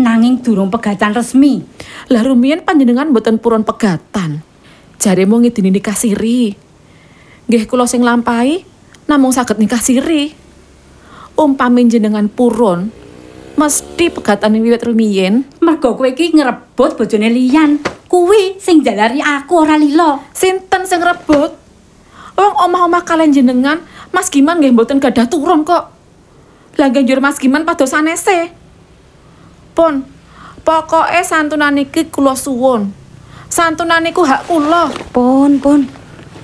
[0.00, 1.60] nanging durung pegatan resmi.
[2.08, 4.40] Lah rumiyin panjenengan boten purun pegatan.
[4.96, 6.56] Jare mau ngidini nikah siri.
[7.46, 8.64] Nggih kula sing lampahi
[9.04, 10.32] namung saged nikah siri.
[11.36, 12.92] Umpami jenengan purun,
[13.56, 15.48] mesti pegatan wiwit rumiyin.
[15.64, 17.80] Mergo kowe iki ngrebut bojone liyan.
[18.10, 20.20] Kuwi sing jalari aku ora lilo.
[20.36, 21.56] Sinten sing rebut?
[22.36, 23.80] Wong omah-omah kalian jenengan,
[24.12, 25.99] Mas Giman nggih mboten gadah turun kok.
[26.80, 28.56] Lah ganjur Mas Giman pados sanese.
[29.76, 30.00] Pun,
[30.64, 32.96] pokoke santunan iki kula suwun.
[33.52, 34.88] Santunan niku hak kula.
[35.12, 35.84] Pun, pun.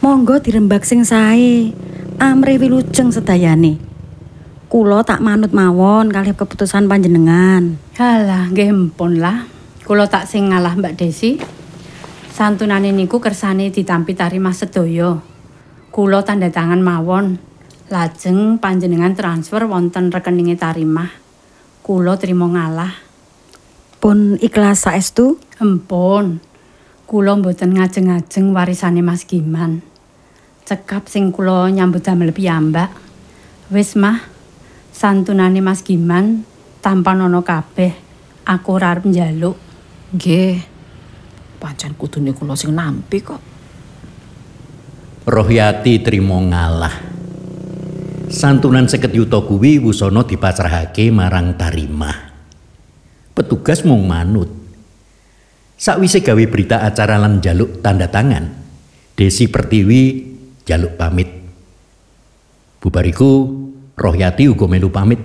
[0.05, 1.73] Monggo dirembak sing sae.
[2.21, 3.81] Amre wilujeng sedayane.
[4.69, 7.81] Kula tak manut mawon kalih keputusan panjenengan.
[7.97, 9.49] Halah, nggih empun lah.
[9.89, 11.41] Kula tak sing ngalah Mbak Desi.
[12.29, 15.17] Santunane niku kersane ditampi tarimah sedaya.
[15.89, 17.41] Kula tanda tangan mawon.
[17.87, 21.07] Lajeng panjenengan transfer wonten rekeninge tarimah.
[21.87, 22.91] Kula trimo ngalah.
[24.03, 25.39] Pun ikhlas saestu?
[25.63, 26.43] Empun.
[27.07, 29.87] Kula mboten ngajeng-ajeng warisane Mas Giman.
[30.67, 32.91] Cekap sing kula nyambut damel piyambak.
[33.71, 34.19] Wis mah,
[34.91, 36.43] santunane Mas Giman
[36.83, 37.95] tanpa nono kabeh.
[38.51, 39.55] Aku ora arep njaluk.
[40.11, 40.59] Nggih.
[41.63, 43.43] Pancen kudune kula sing nampi kok.
[45.23, 47.06] Rohyati trimo ngalah.
[48.37, 52.37] Santunan seket yuta kuwi wusana dipasrahake marang Tarimah.
[53.33, 54.53] Petugas mung manut.
[55.81, 58.45] Sakwise gawe berita acara lan jaluk tanda tangan,
[59.17, 60.03] Desi Pertiwi
[60.69, 61.33] jaluk pamit.
[62.77, 63.49] Bubariku
[63.97, 65.25] Rohyati uga melu pamit.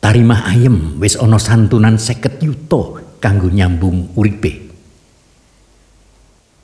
[0.00, 4.72] Tarimah ayem wis ana santunan seket yuta kanggo nyambung uripe.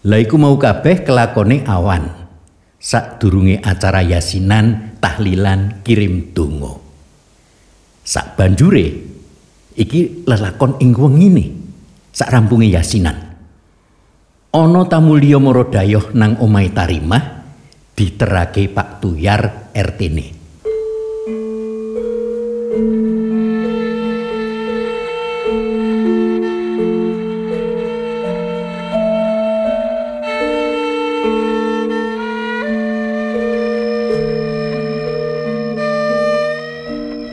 [0.09, 2.18] Lah iku mau kabeh kelakone awan.
[2.79, 6.79] Sadurunge acara yasinan, tahlilan, kirim donga.
[8.07, 8.87] Sak banjure
[9.75, 11.47] iki lelakon ing wengine.
[12.15, 13.19] Sak rampunge yasinan.
[14.55, 17.25] Ana tamu liya Morodayoh nang omahe Tarimah
[17.99, 20.38] diterake Pak Tuyar RT-ne.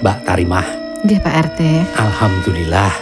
[0.06, 0.68] Mbak Tarimah,
[1.02, 1.62] Nggih Pak RT.
[1.98, 2.94] Alhamdulillah.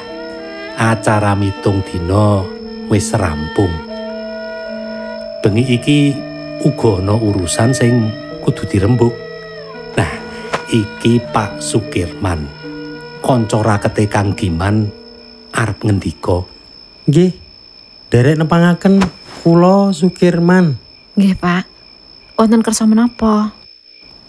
[0.79, 2.47] Acara mitung dina
[2.87, 3.75] wis rampung.
[5.43, 6.15] Bengi iki
[6.63, 8.07] uga ana urusan sing
[8.47, 9.11] kudu dirembuk.
[9.99, 10.07] Nah,
[10.71, 12.47] iki Pak Sukirman.
[13.19, 14.87] Kanca rakete Kang Giman
[15.51, 16.47] arep ngendika.
[17.03, 17.35] Nggih.
[18.15, 19.03] Derek nepangaken
[19.43, 20.79] kula Sukirman.
[21.19, 21.67] Nggih Pak.
[22.39, 23.51] Wonten kersa menapa?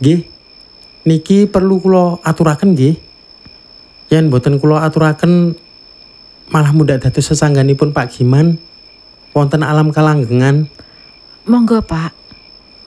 [0.02, 0.33] Nggih.
[1.04, 2.96] Niki perlu kula aturaken nggih.
[4.08, 5.52] Yen boten kula aturaken
[6.48, 8.56] malah mudak dados sesangganipun Pak Giman
[9.36, 10.64] wonten alam kalanggengan.
[11.44, 12.16] Monggo Pak.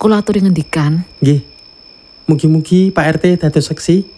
[0.02, 1.06] Kula aturi ngendikan.
[1.22, 1.46] Nggih.
[2.26, 4.10] Mugi-mugi Pak RT dados seksi.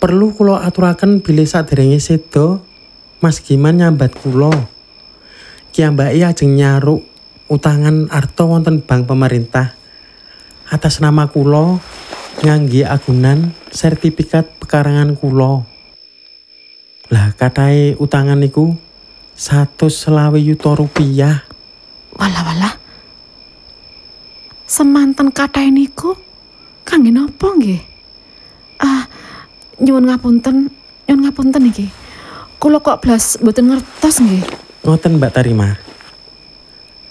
[0.00, 2.56] Perlu kula aturaken bilih saderenge seda
[3.20, 4.52] Mas Giman nyambat kula.
[5.76, 7.04] Kiambake ajeng nyaruk
[7.52, 9.77] utangan arta wonten bank pemerintah
[10.68, 11.80] atas nama kula
[12.44, 15.64] ngangge agunan sertifikat pekarangan kula.
[17.08, 18.76] Lah katahe utangan niku
[19.32, 21.40] 120 yuta rupiah.
[22.14, 22.74] Walah walah.
[24.68, 26.12] Semanten kathah niku
[26.84, 27.80] kangge napa nggih?
[28.78, 29.08] Ah,
[29.80, 30.68] nyuwun ngapunten,
[31.08, 31.88] nyuwun ngapunten iki.
[32.60, 34.44] Kula kok blas mboten ngertos nggih.
[34.84, 35.87] Ngoten Mbak Tarima.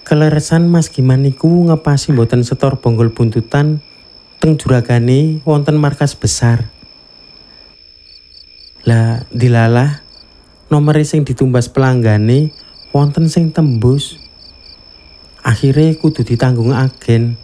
[0.08, 3.84] Keleresan Mas Giman niku ngepasi mboten setor bonggol buntutan
[4.40, 6.72] teng juragane wonten markas besar.
[8.88, 10.00] Lah dilalah
[10.72, 12.56] nomere sing ditumbas pelanggane
[12.96, 14.16] wonten sing tembus.
[15.44, 17.36] Akhirnya kudu ditanggung agen.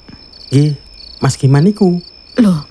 [0.47, 0.79] Nggih,
[1.19, 1.99] Mas Giman niku
[2.39, 2.63] Loh.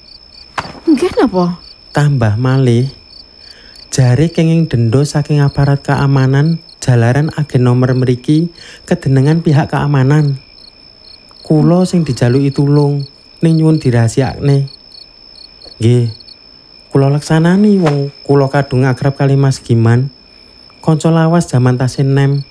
[0.88, 1.60] Nggih napa?
[1.92, 2.88] tambah malih
[3.92, 8.50] jare kenging dendo saking aparat keamanan jalaran agen nomor mriki
[8.84, 10.42] kedenengan pihak keamanan
[11.46, 13.06] kulo sing dijaluki tulung
[13.38, 14.66] ning nyuwun dirahasiakne
[15.78, 16.10] nggih
[16.90, 20.10] kula laksanani wong kula kadung akrab kali Mas Giman
[20.82, 22.42] kanca lawas jaman tasin nem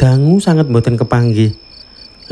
[0.00, 1.52] dangu sangat mboten kepanggih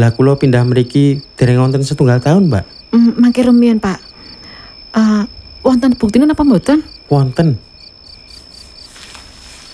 [0.00, 4.02] lah kula pindah mriki dereng wonten setunggal tahun mbak Mm, mangke rumiyin, Pak.
[4.98, 5.22] Eh,
[5.62, 6.82] wonten buktine napa mboten?
[7.06, 7.54] Wonten.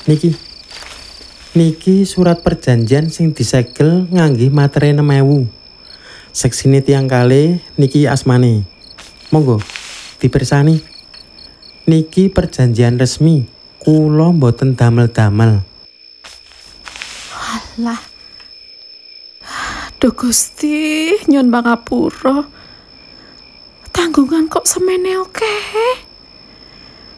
[0.05, 0.37] Niki.
[1.57, 5.49] Niki surat perjanjian sing disegel ngangge materai 6000.
[6.29, 8.69] Seksine tiang kali niki asmane.
[9.33, 9.65] Monggo
[10.21, 10.85] dipersani.
[11.89, 13.49] Niki perjanjian resmi.
[13.81, 15.65] Kula mboten damel-damel.
[17.81, 18.05] Alah.
[19.97, 22.53] Duh Gusti, nyun pangapura.
[23.97, 25.57] Tanggungan kok semene oke.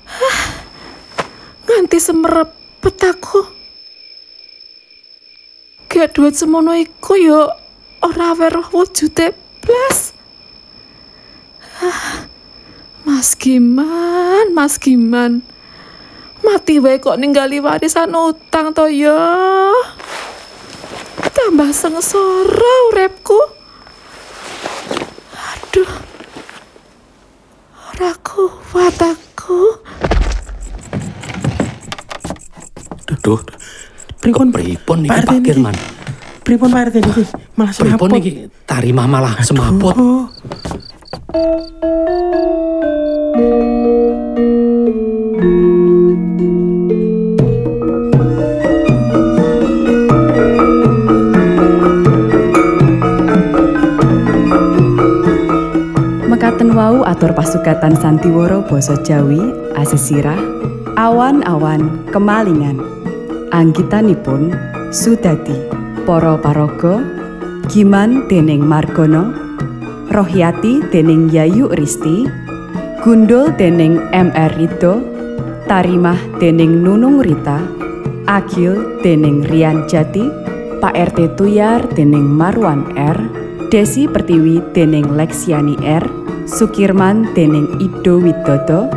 [0.06, 0.40] Hah,
[1.66, 3.57] Nganti semerepet aku.
[5.88, 7.48] Gak duit semono iku yo
[8.04, 9.32] ora weruh wujude
[9.64, 10.12] blas.
[11.80, 12.28] Hah,
[13.08, 15.40] Mas Giman, Mas Giman.
[16.44, 19.16] Mati wae kok ninggali warisan utang to yo.
[21.32, 23.40] Tambah sengsara urepku.
[25.34, 25.92] Aduh.
[27.96, 29.80] Ora kuat aku.
[33.24, 33.40] Duh,
[34.18, 35.34] Pripun pripun iki Pak?
[35.46, 35.74] Kirman?
[36.42, 37.22] Pripun Pak RT niki?
[37.54, 38.18] Malah Pripun semaput.
[38.18, 38.32] iki
[38.66, 39.94] tarimah malah semaput.
[56.26, 59.40] Mekaten wau atur pasukatan Santiworo basa Jawi
[59.78, 60.38] asesirah
[60.98, 62.97] awan-awan kemalingan
[63.52, 64.52] anggitanipun
[64.88, 65.56] Sudati
[66.08, 67.04] para paraga
[67.68, 69.32] Giman dening Margono
[70.08, 72.24] Rohyati dening Yayu Risti
[73.04, 75.04] Gundul dening MR Rido
[75.68, 77.60] Tarimah dening Nunung Rita
[78.24, 80.24] Agil dening Rian Jati
[80.80, 83.18] Pak RT Tuyar dening Marwan R
[83.68, 86.04] Desi Pertiwi dening Leksiani R
[86.48, 88.88] Sukirman dening Ido Widodo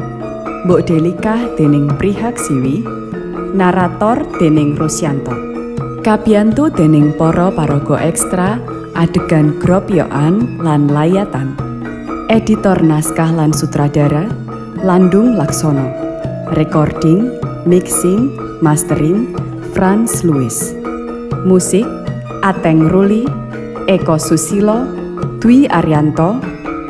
[0.64, 3.11] Mbok Delikah dening Prihak Siwi
[3.52, 5.36] Narator dening Rosyanto
[6.02, 8.58] Kabiyantu dening para paraga ekstra
[8.96, 11.54] adegan Gropyoan lan layatan.
[12.32, 14.26] Editor naskah lan sutradara
[14.82, 15.84] Landung Laksono.
[16.58, 17.38] Recording,
[17.68, 18.34] mixing,
[18.64, 19.36] mastering
[19.76, 20.76] Franz Louis
[21.48, 21.88] Musik
[22.44, 23.24] Ateng Ruli
[23.88, 24.84] Eko Susilo
[25.40, 26.40] Dwi Arianto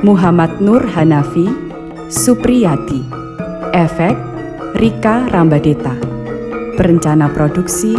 [0.01, 1.45] Muhammad Nur Hanafi
[2.09, 3.05] Supriyati
[3.73, 4.17] Efek
[4.81, 6.00] Rika Rambadeta
[6.81, 7.93] Perencana produksi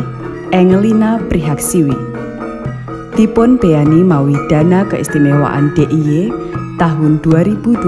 [0.51, 1.95] Engelina Prihaksiwi
[3.15, 6.35] Dipun beani mawi dana keistimewaan DIY
[6.83, 7.79] tahun 2021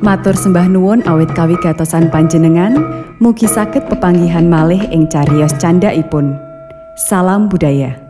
[0.00, 2.72] Matur sembah nuwun awit kawigatosan panjenengan,
[3.20, 6.40] mugi saged pepanggihan malih ing cariyos candhaipun.
[6.96, 8.03] Salam budaya.